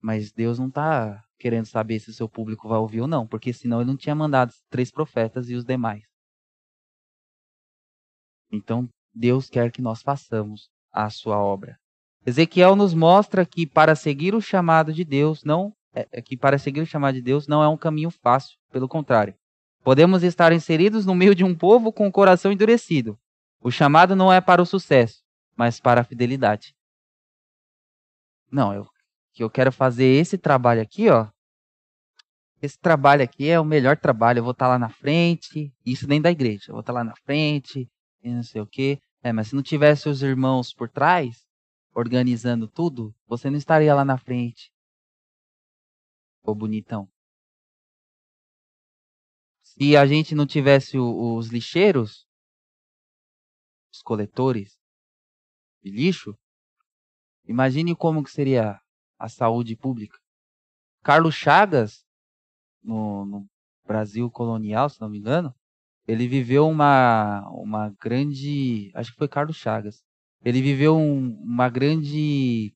[0.00, 3.52] Mas Deus não está querendo saber se o seu público vai ouvir ou não, porque
[3.52, 6.04] senão ele não tinha mandado três profetas e os demais.
[8.50, 11.78] Então, Deus quer que nós façamos a sua obra.
[12.24, 16.58] Ezequiel nos mostra que para seguir o chamado de Deus não é, é, que para
[16.58, 19.34] seguir o chamado de Deus não é um caminho fácil, pelo contrário.
[19.82, 23.18] Podemos estar inseridos no meio de um povo com o coração endurecido.
[23.60, 25.22] O chamado não é para o sucesso,
[25.56, 26.74] mas para a fidelidade.
[28.50, 28.86] Não, eu
[29.32, 31.28] que eu quero fazer esse trabalho aqui, ó.
[32.60, 34.38] Esse trabalho aqui é o melhor trabalho.
[34.38, 36.66] Eu vou estar lá na frente, isso dentro da igreja.
[36.68, 37.88] Eu vou estar lá na frente,
[38.22, 39.00] e não sei o quê.
[39.22, 41.41] É, mas se não tivesse os irmãos por trás,
[41.94, 44.72] organizando tudo, você não estaria lá na frente.
[46.42, 47.08] Ô bonitão.
[49.62, 52.26] Se a gente não tivesse os lixeiros,
[53.92, 54.78] os coletores
[55.82, 56.36] de lixo,
[57.46, 58.80] imagine como que seria
[59.18, 60.18] a saúde pública.
[61.02, 62.04] Carlos Chagas,
[62.82, 63.50] no, no
[63.84, 65.54] Brasil colonial, se não me engano,
[66.06, 68.90] ele viveu uma, uma grande.
[68.94, 70.02] Acho que foi Carlos Chagas
[70.44, 72.74] ele viveu um, uma grande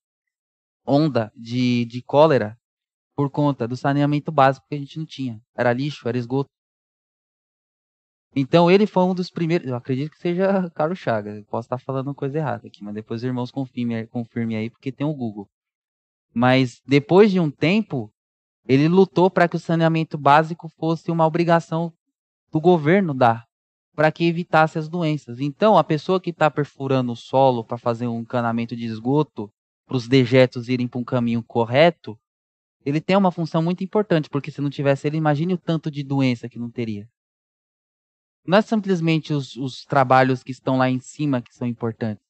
[0.84, 2.58] onda de, de cólera
[3.14, 5.40] por conta do saneamento básico que a gente não tinha.
[5.56, 6.50] Era lixo, era esgoto.
[8.34, 9.66] Então ele foi um dos primeiros.
[9.66, 11.42] Eu acredito que seja Carlos Chagas.
[11.46, 15.06] Posso estar falando coisa errada aqui, mas depois os irmãos confirmem, confirmem aí, porque tem
[15.06, 15.48] o Google.
[16.34, 18.12] Mas depois de um tempo,
[18.68, 21.90] ele lutou para que o saneamento básico fosse uma obrigação
[22.52, 23.46] do governo dar,
[23.96, 25.40] para que evitasse as doenças.
[25.40, 29.50] Então, a pessoa que está perfurando o solo para fazer um encanamento de esgoto,
[29.86, 32.18] para os dejetos irem para um caminho correto,
[32.84, 36.04] ele tem uma função muito importante, porque se não tivesse ele, imagine o tanto de
[36.04, 37.08] doença que não teria.
[38.46, 42.22] Não é simplesmente os, os trabalhos que estão lá em cima que são importantes.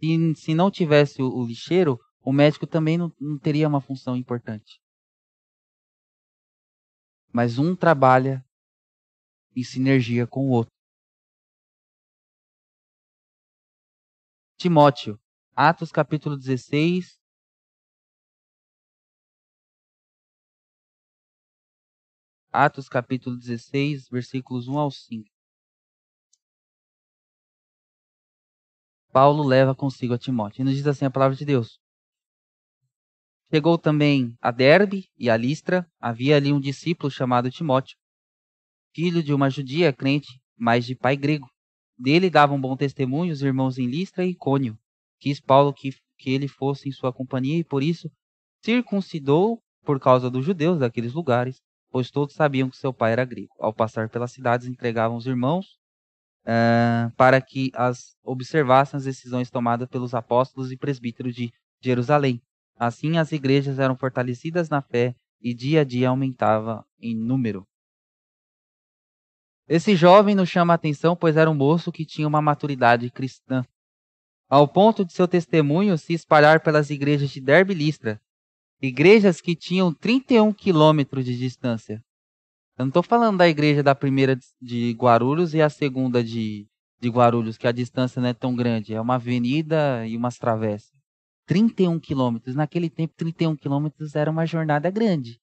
[0.00, 4.16] Se, se não tivesse o, o lixeiro, o médico também não, não teria uma função
[4.16, 4.80] importante.
[7.30, 8.42] Mas um trabalha
[9.54, 10.71] em sinergia com o outro.
[14.62, 15.18] Timóteo,
[15.56, 17.18] Atos capítulo 16,
[22.52, 25.28] Atos capítulo 16, versículos 1 ao 5.
[29.10, 30.62] Paulo leva consigo a Timóteo.
[30.62, 31.80] E nos diz assim a palavra de Deus.
[33.52, 35.90] Chegou também a Derbe e a Listra.
[35.98, 37.98] Havia ali um discípulo chamado Timóteo,
[38.94, 41.50] filho de uma judia crente, mas de pai grego.
[41.98, 44.78] Dele davam bom testemunho os irmãos em Listra e Cônio.
[45.18, 48.10] Quis Paulo que, que ele fosse em sua companhia e por isso
[48.64, 51.60] circuncidou por causa dos judeus daqueles lugares
[51.92, 53.54] pois todos sabiam que seu pai era grego.
[53.60, 55.78] Ao passar pelas cidades, entregavam os irmãos
[56.46, 62.40] uh, para que as observassem as decisões tomadas pelos apóstolos e presbíteros de Jerusalém.
[62.76, 67.66] Assim, as igrejas eram fortalecidas na fé e dia a dia aumentava em número.
[69.72, 73.64] Esse jovem nos chama a atenção, pois era um moço que tinha uma maturidade cristã,
[74.46, 78.20] ao ponto de seu testemunho se espalhar pelas igrejas de Derbe Listra,
[78.82, 82.04] igrejas que tinham 31 quilômetros de distância.
[82.76, 86.68] Eu não estou falando da igreja da primeira de Guarulhos e a segunda de,
[87.00, 88.92] de Guarulhos, que a distância não é tão grande.
[88.92, 90.92] É uma avenida e umas travessas.
[91.46, 92.54] 31 quilômetros.
[92.54, 95.40] Naquele tempo, 31 quilômetros era uma jornada grande.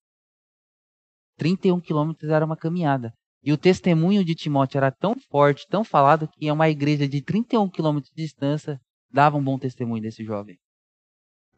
[1.36, 3.12] 31 quilômetros era uma caminhada.
[3.44, 7.70] E o testemunho de Timóteo era tão forte, tão falado, que uma igreja de 31
[7.70, 8.80] quilômetros de distância
[9.12, 10.58] dava um bom testemunho desse jovem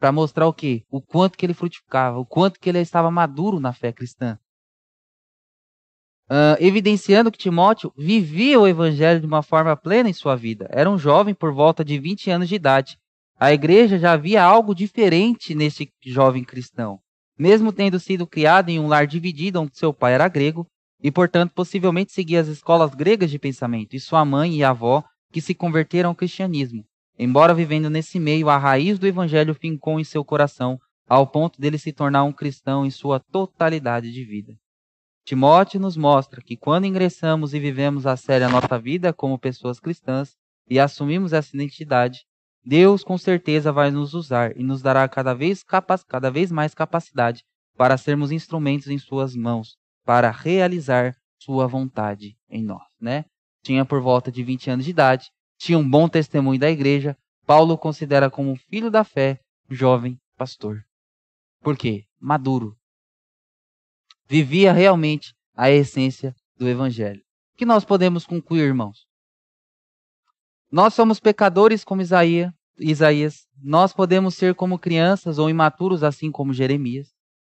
[0.02, 0.82] para mostrar o quê?
[0.90, 4.36] O quanto que ele frutificava, o quanto que ele estava maduro na fé cristã.
[6.28, 10.66] Uh, evidenciando que Timóteo vivia o evangelho de uma forma plena em sua vida.
[10.72, 12.98] Era um jovem por volta de 20 anos de idade.
[13.38, 16.98] A igreja já via algo diferente nesse jovem cristão.
[17.38, 20.66] Mesmo tendo sido criado em um lar dividido onde seu pai era grego,
[21.02, 25.40] e portanto possivelmente seguia as escolas gregas de pensamento, e sua mãe e avó que
[25.40, 26.84] se converteram ao cristianismo.
[27.18, 30.78] Embora vivendo nesse meio, a raiz do evangelho fincou em seu coração,
[31.08, 34.54] ao ponto dele se tornar um cristão em sua totalidade de vida.
[35.24, 39.78] Timóteo nos mostra que quando ingressamos e vivemos a sério a nossa vida como pessoas
[39.78, 40.34] cristãs
[40.68, 42.24] e assumimos essa identidade,
[42.64, 45.64] Deus com certeza vai nos usar e nos dará cada vez,
[46.08, 47.44] cada vez mais capacidade
[47.76, 53.24] para sermos instrumentos em suas mãos, para realizar sua vontade em nós, né?
[53.62, 57.76] Tinha por volta de 20 anos de idade, tinha um bom testemunho da igreja, Paulo
[57.76, 60.82] considera como filho da fé, jovem pastor.
[61.60, 62.04] Por quê?
[62.20, 62.76] Maduro.
[64.28, 67.20] Vivia realmente a essência do evangelho.
[67.54, 69.06] O que nós podemos concluir, irmãos?
[70.70, 73.46] Nós somos pecadores como Isaías, Isaías.
[73.62, 77.11] Nós podemos ser como crianças ou imaturos, assim como Jeremias.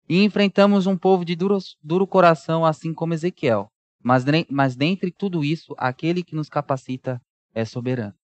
[0.09, 3.71] E enfrentamos um povo de duro, duro coração, assim como Ezequiel.
[4.03, 7.21] Mas, mas dentre tudo isso, aquele que nos capacita
[7.55, 8.15] é soberano.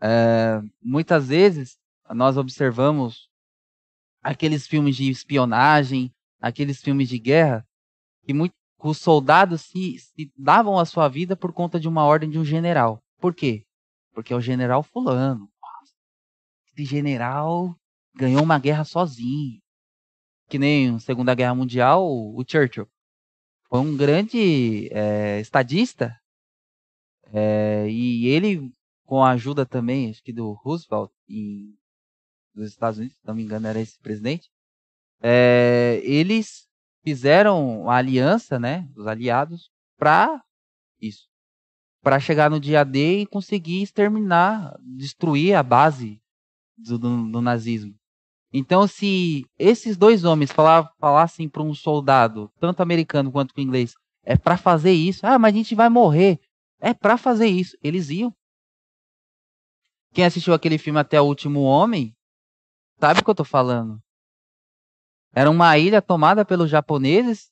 [0.00, 1.76] É, muitas vezes
[2.10, 3.28] nós observamos
[4.22, 6.10] aqueles filmes de espionagem,
[6.40, 7.66] aqueles filmes de guerra,
[8.24, 12.30] que muito, os soldados se, se davam a sua vida por conta de uma ordem
[12.30, 13.02] de um general.
[13.18, 13.66] Por quê?
[14.12, 15.50] Porque é o general fulano.
[16.72, 17.76] Esse general
[18.14, 19.60] ganhou uma guerra sozinho.
[20.48, 22.88] Que nem a Segunda Guerra Mundial, o Churchill.
[23.68, 26.18] Foi um grande é, estadista
[27.32, 28.72] é, e ele,
[29.04, 31.10] com a ajuda também, acho que do Roosevelt,
[32.54, 34.50] dos Estados Unidos, se não me engano, era esse presidente,
[35.20, 36.66] é, eles
[37.02, 40.42] fizeram uma aliança, né, os aliados, para
[41.00, 41.28] isso.
[42.02, 46.22] Para chegar no dia D e conseguir exterminar, destruir a base
[46.76, 47.97] do, do, do nazismo.
[48.52, 50.50] Então, se esses dois homens
[50.98, 53.94] falassem para um soldado, tanto americano quanto inglês,
[54.24, 56.40] é para fazer isso, ah, mas a gente vai morrer.
[56.80, 57.76] É para fazer isso.
[57.82, 58.34] Eles iam.
[60.12, 62.14] Quem assistiu aquele filme Até o Último Homem,
[62.98, 64.00] sabe o que eu tô falando.
[65.34, 67.50] Era uma ilha tomada pelos japoneses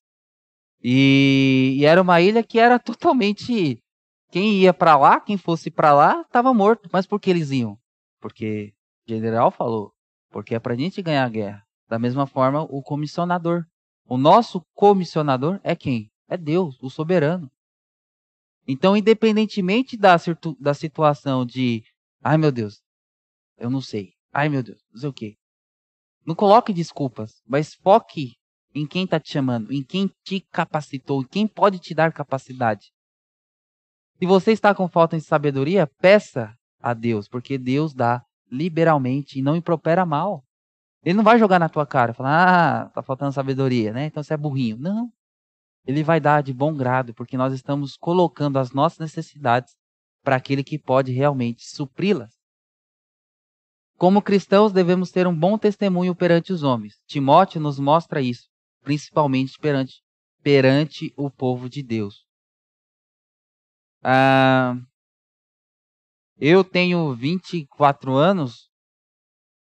[0.82, 3.82] E, e era uma ilha que era totalmente
[4.30, 6.88] quem ia para lá, quem fosse para lá, estava morto.
[6.92, 7.78] Mas por que eles iam?
[8.20, 8.74] Porque
[9.06, 9.92] o general falou,
[10.36, 11.66] porque é para a gente ganhar a guerra.
[11.88, 13.64] Da mesma forma, o comissionador.
[14.04, 16.10] O nosso comissionador é quem?
[16.28, 17.50] É Deus, o soberano.
[18.68, 20.14] Então, independentemente da,
[20.60, 21.82] da situação de,
[22.22, 22.82] ai meu Deus,
[23.56, 25.36] eu não sei, ai meu Deus, não sei o quê.
[26.26, 28.34] Não coloque desculpas, mas foque
[28.74, 32.92] em quem está te chamando, em quem te capacitou, em quem pode te dar capacidade.
[34.18, 39.42] Se você está com falta de sabedoria, peça a Deus, porque Deus dá liberalmente e
[39.42, 40.44] não impropera mal.
[41.02, 44.06] Ele não vai jogar na tua cara, falar, ah, tá faltando sabedoria, né?
[44.06, 44.76] Então você é burrinho.
[44.76, 45.12] Não.
[45.86, 49.74] Ele vai dar de bom grado, porque nós estamos colocando as nossas necessidades
[50.22, 52.34] para aquele que pode realmente supri-las.
[53.96, 57.00] Como cristãos, devemos ter um bom testemunho perante os homens.
[57.06, 58.48] Timóteo nos mostra isso,
[58.82, 60.02] principalmente perante,
[60.42, 62.26] perante o povo de Deus.
[64.02, 64.76] Ah,
[66.38, 68.70] eu tenho 24 anos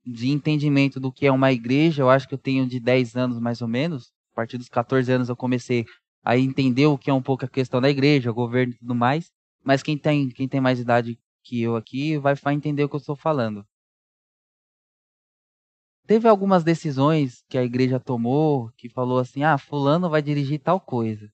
[0.04, 3.38] de entendimento do que é uma igreja, eu acho que eu tenho de 10 anos
[3.38, 4.12] mais ou menos.
[4.32, 5.86] A partir dos 14 anos eu comecei
[6.24, 8.94] a entender o que é um pouco a questão da igreja, o governo e tudo
[8.94, 9.30] mais.
[9.62, 13.00] Mas quem tem, quem tem mais idade que eu aqui vai entender o que eu
[13.00, 13.64] estou falando.
[16.06, 20.80] Teve algumas decisões que a igreja tomou que falou assim: ah, Fulano vai dirigir tal
[20.80, 21.30] coisa.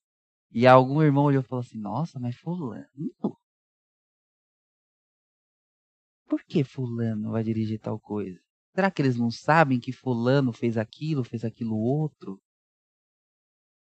[0.52, 2.86] E algum irmão olhou e falou assim: nossa, mas Fulano.
[6.30, 8.40] Por que Fulano vai dirigir tal coisa?
[8.72, 12.40] Será que eles não sabem que fulano fez aquilo, fez aquilo outro?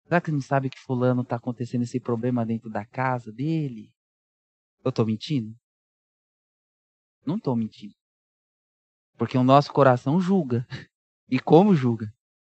[0.06, 3.94] Será que não sabe que fulano está acontecendo esse problema dentro da casa dele?
[4.84, 5.56] Eu estou mentindo?
[7.24, 7.94] Não estou mentindo.
[9.20, 10.66] Porque o nosso coração julga.
[11.30, 12.14] E como julga?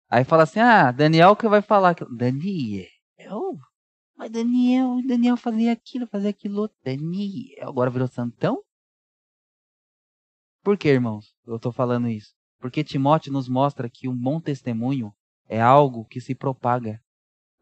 [0.09, 1.95] Aí fala assim: ah, Daniel que vai falar.
[2.17, 2.89] Daniel?
[4.17, 6.79] Mas Daniel, Daniel fazia aquilo, fazia aquilo outro.
[6.83, 8.65] Daniel, agora virou santão?
[10.63, 12.33] Por que, irmãos, eu estou falando isso?
[12.61, 15.13] Porque Timóteo nos mostra que um bom testemunho
[15.49, 17.01] é algo que se propaga,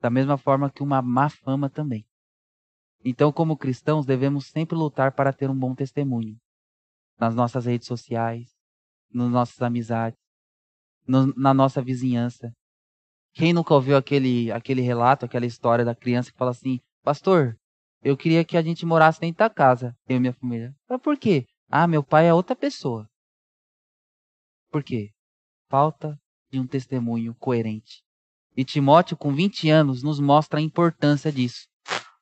[0.01, 2.05] da mesma forma que uma má fama também.
[3.03, 6.37] Então, como cristãos, devemos sempre lutar para ter um bom testemunho
[7.19, 8.51] nas nossas redes sociais,
[9.11, 10.19] nas nossas amizades,
[11.07, 12.53] no, na nossa vizinhança.
[13.33, 17.57] Quem nunca ouviu aquele, aquele relato, aquela história da criança que fala assim: Pastor,
[18.03, 20.75] eu queria que a gente morasse dentro da casa, eu e minha família.
[20.87, 21.47] Mas por quê?
[21.73, 23.09] Ah, meu pai é outra pessoa.
[24.73, 25.13] Por quê?
[25.69, 28.03] Falta de um testemunho coerente.
[28.57, 31.69] E Timóteo, com 20 anos, nos mostra a importância disso.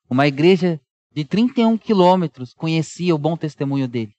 [0.08, 0.78] Uma igreja
[1.12, 4.14] de 31 quilômetros conhecia o bom testemunho dele.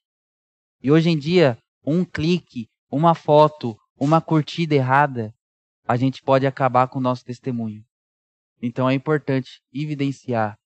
[0.82, 5.32] E hoje em dia, um clique, uma foto, uma curtida errada,
[5.88, 7.86] a gente pode acabar com o nosso testemunho.
[8.60, 10.58] Então é importante evidenciar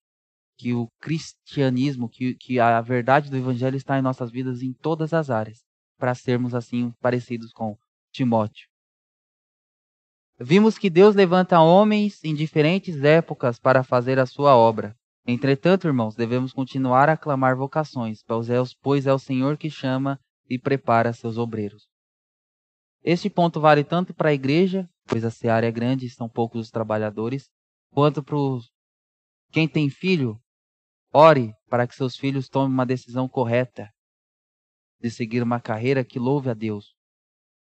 [0.56, 5.12] que o cristianismo, que, que a verdade do evangelho está em nossas vidas em todas
[5.12, 5.64] as áreas,
[5.98, 7.76] para sermos assim parecidos com
[8.12, 8.68] Timóteo.
[10.38, 14.96] Vimos que Deus levanta homens em diferentes épocas para fazer a sua obra.
[15.26, 21.12] Entretanto, irmãos, devemos continuar a clamar vocações, pois é o Senhor que chama e prepara
[21.12, 21.88] seus obreiros.
[23.02, 26.62] Este ponto vale tanto para a igreja, pois a seara é grande e são poucos
[26.62, 27.48] os trabalhadores,
[27.90, 28.36] quanto para
[29.52, 30.40] quem tem filho,
[31.16, 33.88] Ore para que seus filhos tomem uma decisão correta
[35.00, 36.92] de seguir uma carreira que louve a Deus.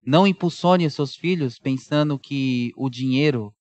[0.03, 3.53] Não impulsione seus filhos pensando que o dinheiro,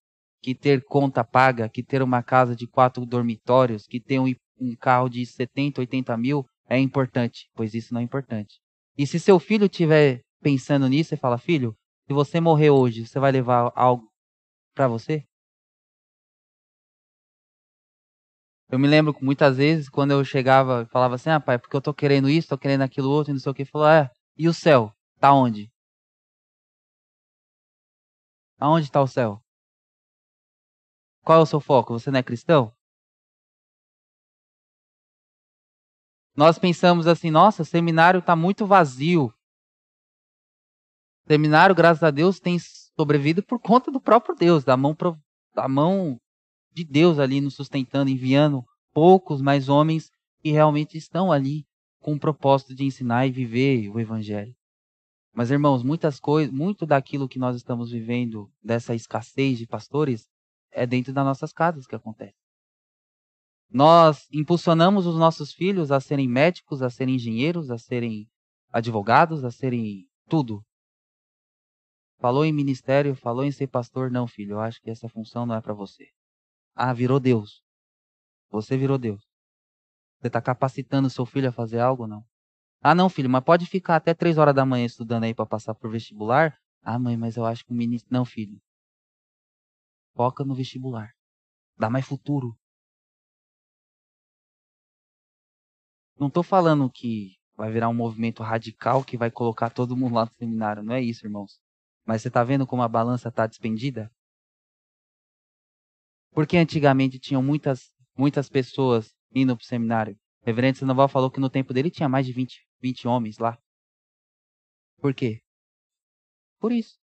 [0.42, 4.26] que ter conta paga, que ter uma casa de quatro dormitórios, que ter um,
[4.60, 8.58] um carro de 70, 80 mil é importante, pois isso não é importante.
[8.96, 11.76] E se seu filho estiver pensando nisso, você fala, filho,
[12.08, 14.10] se você morrer hoje, você vai levar algo
[14.74, 15.27] para você?
[18.70, 21.80] Eu me lembro muitas vezes, quando eu chegava e falava assim, ah, pai, porque eu
[21.80, 24.46] tô querendo isso, tô querendo aquilo outro, e não sei o que, falou, é, e
[24.46, 24.92] o céu?
[25.18, 25.72] Tá onde?
[28.58, 29.42] Aonde está o céu?
[31.24, 31.98] Qual é o seu foco?
[31.98, 32.72] Você não é cristão?
[36.36, 39.32] Nós pensamos assim, nossa, seminário está muito vazio.
[41.26, 44.96] Seminário, graças a Deus, tem sobrevivido por conta do próprio Deus, da mão,
[45.54, 46.20] da mão
[46.78, 50.10] de Deus ali nos sustentando, enviando poucos, mais homens
[50.40, 51.64] que realmente estão ali
[52.00, 54.54] com o propósito de ensinar e viver o evangelho.
[55.32, 60.28] Mas irmãos, muitas coisas, muito daquilo que nós estamos vivendo dessa escassez de pastores
[60.70, 62.36] é dentro das nossas casas que acontece.
[63.70, 68.28] Nós impulsionamos os nossos filhos a serem médicos, a serem engenheiros, a serem
[68.72, 70.62] advogados, a serem tudo.
[72.18, 75.56] Falou em ministério, falou em ser pastor, não, filho, eu acho que essa função não
[75.56, 76.08] é para você.
[76.80, 77.60] Ah, virou Deus.
[78.50, 79.20] Você virou Deus.
[80.20, 82.24] Você está capacitando seu filho a fazer algo ou não?
[82.80, 85.74] Ah, não, filho, mas pode ficar até três horas da manhã estudando aí para passar
[85.74, 86.56] por vestibular?
[86.80, 88.08] Ah, mãe, mas eu acho que o ministro.
[88.12, 88.60] Não, filho.
[90.14, 91.10] Foca no vestibular.
[91.76, 92.56] Dá mais futuro.
[96.16, 100.26] Não estou falando que vai virar um movimento radical que vai colocar todo mundo lá
[100.26, 100.84] no seminário.
[100.84, 101.58] Não é isso, irmãos.
[102.06, 104.08] Mas você está vendo como a balança está despendida?
[106.32, 110.14] Porque antigamente tinham muitas, muitas pessoas indo para o seminário.
[110.42, 113.58] O reverendo Sandoval falou que no tempo dele tinha mais de 20, 20 homens lá.
[114.98, 115.40] Por quê?
[116.58, 116.98] Por isso.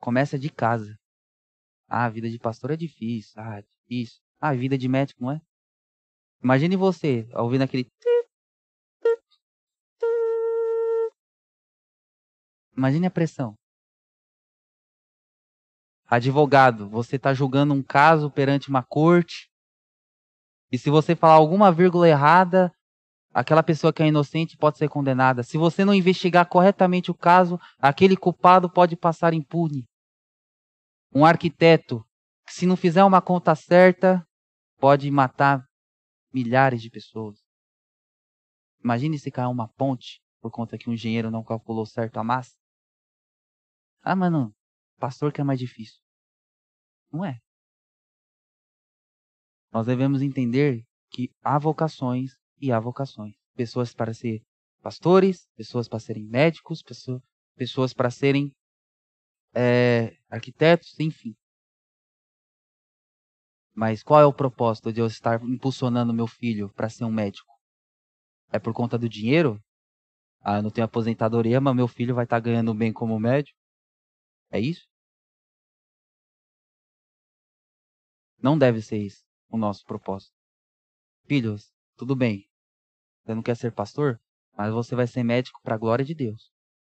[0.00, 0.98] Começa de casa.
[1.88, 3.32] Ah, a vida de pastor é difícil.
[3.40, 4.20] Ah, difícil.
[4.40, 5.40] Ah, a vida de médico não é?
[6.42, 7.90] Imagine você ouvindo aquele.
[12.76, 13.58] Imagine a pressão.
[16.08, 19.50] Advogado, você está julgando um caso perante uma corte.
[20.72, 22.72] E se você falar alguma vírgula errada,
[23.30, 25.42] aquela pessoa que é inocente pode ser condenada.
[25.42, 29.86] Se você não investigar corretamente o caso, aquele culpado pode passar impune.
[31.14, 32.02] Um arquiteto,
[32.46, 34.26] que se não fizer uma conta certa,
[34.78, 35.62] pode matar
[36.32, 37.38] milhares de pessoas.
[38.82, 42.56] Imagine se cair uma ponte por conta que um engenheiro não calculou certo a massa.
[44.02, 44.54] Ah, mano,
[44.98, 46.00] pastor que é mais difícil.
[47.12, 47.38] Não é.
[49.72, 53.34] Nós devemos entender que há vocações e há vocações.
[53.54, 54.42] Pessoas para ser
[54.82, 58.52] pastores, pessoas para serem médicos, pessoas, para serem
[59.54, 61.34] é, arquitetos, enfim.
[63.74, 67.52] Mas qual é o propósito de eu estar impulsionando meu filho para ser um médico?
[68.50, 69.62] É por conta do dinheiro?
[70.40, 73.58] Ah, eu não tenho aposentadoria, mas meu filho vai estar ganhando bem como médico?
[74.50, 74.88] É isso?
[78.40, 80.32] Não deve ser isso o nosso propósito.
[81.24, 82.48] Filhos, tudo bem.
[83.24, 84.20] Você não quer ser pastor,
[84.56, 86.50] mas você vai ser médico para a glória de Deus.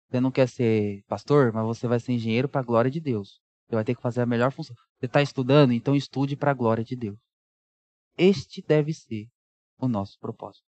[0.10, 3.42] Você não quer ser pastor, mas você vai ser engenheiro para a glória de Deus.
[3.68, 4.76] Você vai ter que fazer a melhor função.
[5.00, 7.20] Você está estudando, então estude para a glória de Deus.
[8.18, 9.28] Este deve ser
[9.78, 10.66] o nosso propósito.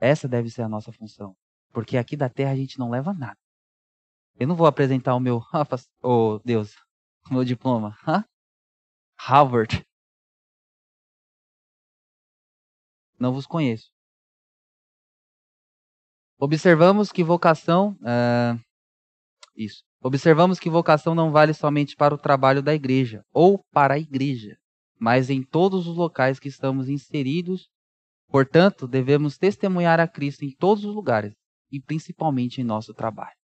[0.00, 1.36] Essa deve ser a nossa função.
[1.72, 3.38] Porque aqui da terra a gente não leva nada.
[4.40, 5.42] Eu não vou apresentar o meu.
[6.02, 6.74] Oh, Deus.
[7.30, 7.94] O meu diploma.
[9.18, 9.84] Harvard.
[13.18, 13.90] Não vos conheço.
[16.38, 17.98] Observamos que vocação.
[18.00, 18.58] Uh,
[19.54, 19.84] isso.
[20.02, 24.56] Observamos que vocação não vale somente para o trabalho da igreja ou para a igreja,
[24.98, 27.68] mas em todos os locais que estamos inseridos.
[28.28, 31.34] Portanto, devemos testemunhar a Cristo em todos os lugares
[31.70, 33.39] e principalmente em nosso trabalho.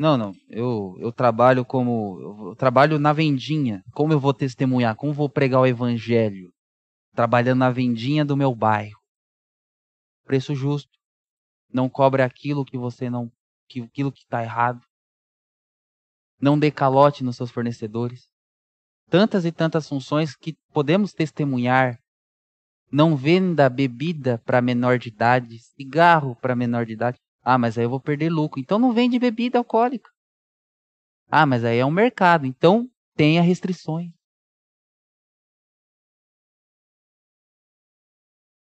[0.00, 0.32] Não, não.
[0.48, 2.46] Eu, eu trabalho como.
[2.48, 3.84] Eu trabalho na vendinha.
[3.92, 4.96] Como eu vou testemunhar?
[4.96, 6.50] Como vou pregar o evangelho?
[7.14, 8.98] Trabalhando na vendinha do meu bairro.
[10.24, 10.88] Preço justo
[11.70, 13.30] não cobre aquilo que você não,
[13.68, 14.80] que, aquilo que está errado.
[16.40, 18.26] Não dê calote nos seus fornecedores.
[19.10, 22.00] Tantas e tantas funções que podemos testemunhar.
[22.90, 27.18] Não venda bebida para menor de idade, cigarro para menor de idade.
[27.42, 28.60] Ah, mas aí eu vou perder lucro.
[28.60, 30.10] Então não vende bebida alcoólica.
[31.30, 32.46] Ah, mas aí é um mercado.
[32.46, 34.12] Então tenha restrições.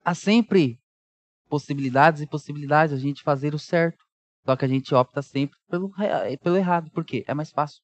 [0.05, 0.79] Há sempre
[1.49, 4.05] possibilidades e possibilidades a gente fazer o certo.
[4.45, 5.93] Só que a gente opta sempre pelo,
[6.43, 6.91] pelo errado.
[6.93, 7.25] Por quê?
[7.27, 7.83] É mais fácil.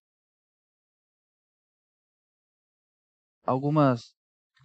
[3.44, 4.14] Algumas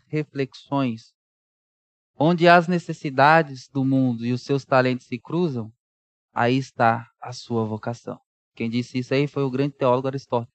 [0.07, 1.14] reflexões.
[2.15, 5.72] Onde as necessidades do mundo e os seus talentos se cruzam,
[6.38, 8.22] aí está a sua vocação.
[8.55, 10.53] Quem disse isso aí foi o grande teólogo Aristóteles.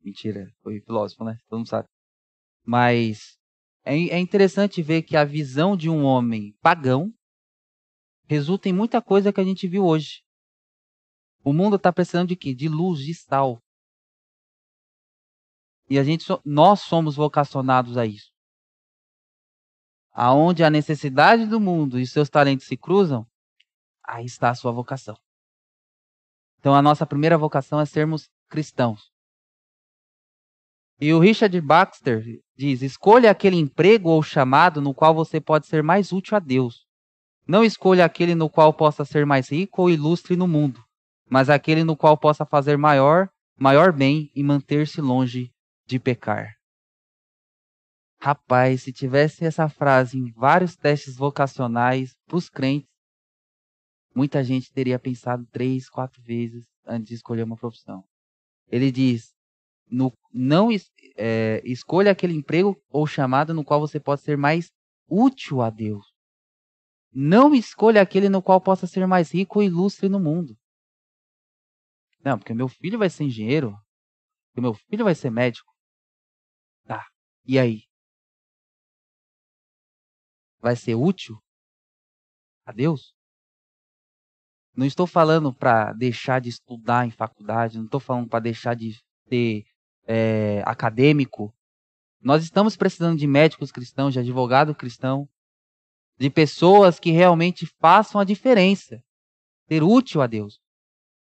[0.00, 1.36] Mentira, foi filósofo, né?
[1.48, 1.88] Todo mundo sabe.
[2.64, 3.36] Mas
[3.84, 7.12] é, é interessante ver que a visão de um homem pagão
[8.28, 10.22] resulta em muita coisa que a gente viu hoje.
[11.42, 12.54] O mundo está precisando de quê?
[12.54, 13.60] De luz, de sal.
[15.90, 18.32] E a gente, nós somos vocacionados a isso.
[20.12, 23.26] Aonde a necessidade do mundo e seus talentos se cruzam,
[24.06, 25.16] aí está a sua vocação.
[26.58, 29.10] Então a nossa primeira vocação é sermos cristãos.
[31.00, 32.22] E o Richard Baxter
[32.56, 36.86] diz: escolha aquele emprego ou chamado no qual você pode ser mais útil a Deus.
[37.46, 40.82] Não escolha aquele no qual possa ser mais rico ou ilustre no mundo,
[41.28, 43.28] mas aquele no qual possa fazer maior,
[43.58, 45.52] maior bem e manter-se longe
[45.86, 46.54] de pecar.
[48.18, 52.88] Rapaz, se tivesse essa frase em vários testes vocacionais para os crentes,
[54.14, 58.04] muita gente teria pensado três, quatro vezes antes de escolher uma profissão.
[58.68, 59.34] Ele diz:
[59.90, 60.68] no, não
[61.16, 64.70] é, escolha aquele emprego ou chamado no qual você pode ser mais
[65.08, 66.14] útil a Deus.
[67.12, 70.56] Não escolha aquele no qual possa ser mais rico ou ilustre no mundo.
[72.24, 73.76] Não, porque meu filho vai ser engenheiro,
[74.48, 75.70] porque meu filho vai ser médico.
[76.86, 77.06] Tá.
[77.44, 77.82] E aí?
[80.58, 81.38] Vai ser útil
[82.64, 83.14] a Deus?
[84.76, 89.00] Não estou falando para deixar de estudar em faculdade, não estou falando para deixar de
[89.28, 89.64] ser
[90.06, 91.54] é, acadêmico.
[92.20, 95.28] Nós estamos precisando de médicos cristãos, de advogado cristão,
[96.18, 99.00] de pessoas que realmente façam a diferença,
[99.68, 100.58] ser útil a Deus.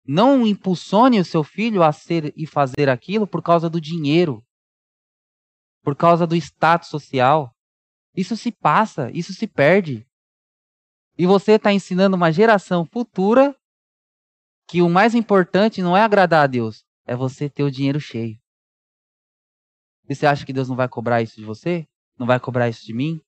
[0.06, 4.44] Não impulsione o seu filho a ser e fazer aquilo por causa do dinheiro,
[5.84, 7.54] por causa do status social.
[8.16, 10.06] Isso se passa, isso se perde.
[11.18, 13.56] E você está ensinando uma geração futura
[14.68, 18.40] que o mais importante não é agradar a Deus, é você ter o dinheiro cheio.
[20.10, 21.88] E você acha que Deus não vai cobrar isso de você?
[22.18, 23.22] Não vai cobrar isso de mim?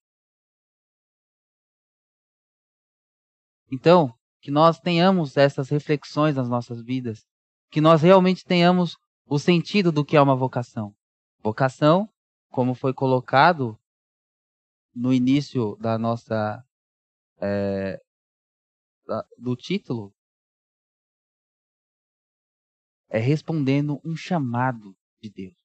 [3.72, 7.26] Então, que nós tenhamos essas reflexões nas nossas vidas,
[7.72, 10.96] que nós realmente tenhamos o sentido do que é uma vocação.
[11.42, 12.10] Vocação,
[12.50, 13.78] como foi colocado
[14.94, 16.64] no início da nossa
[17.42, 18.00] é,
[19.38, 20.14] do título
[23.10, 25.56] é respondendo um chamado de Deus.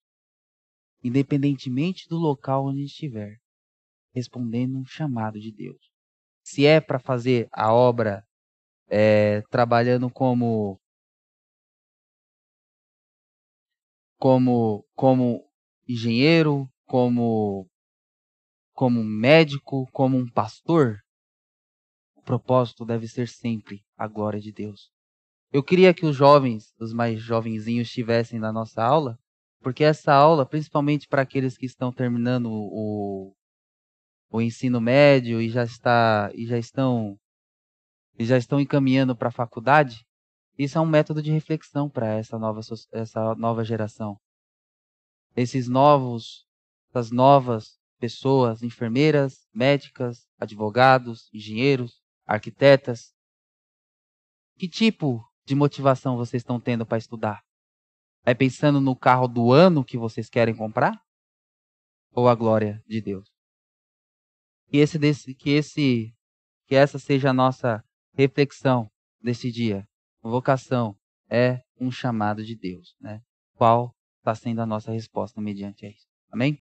[1.02, 3.38] Independentemente do local onde estiver,
[4.14, 5.90] respondendo um chamado de Deus.
[6.44, 8.24] Se é para fazer a obra
[8.86, 10.80] é, trabalhando como
[14.18, 15.48] como como
[15.88, 17.66] engenheiro, como
[18.74, 21.00] como médico, como um pastor,
[22.30, 24.88] propósito deve ser sempre a glória de Deus.
[25.52, 29.18] Eu queria que os jovens, os mais jovenzinhos, estivessem na nossa aula,
[29.60, 33.34] porque essa aula, principalmente para aqueles que estão terminando o,
[34.30, 37.18] o ensino médio e já está e já estão
[38.16, 40.06] e já estão encaminhando para a faculdade,
[40.56, 42.60] isso é um método de reflexão para essa nova
[42.92, 44.16] essa nova geração.
[45.34, 46.46] Esses novos,
[46.90, 51.99] essas novas pessoas, enfermeiras, médicas, advogados, engenheiros,
[52.30, 53.12] arquitetas.
[54.56, 57.42] Que tipo de motivação vocês estão tendo para estudar?
[58.24, 61.02] É pensando no carro do ano que vocês querem comprar?
[62.12, 63.28] Ou a glória de Deus?
[64.68, 66.14] Que esse, que esse,
[66.66, 67.82] que essa seja a nossa
[68.14, 68.88] reflexão
[69.20, 69.88] desse dia.
[70.22, 70.96] Vocação
[71.28, 73.22] é um chamado de Deus, né?
[73.54, 76.06] Qual está sendo a nossa resposta mediante isso?
[76.30, 76.58] Amém?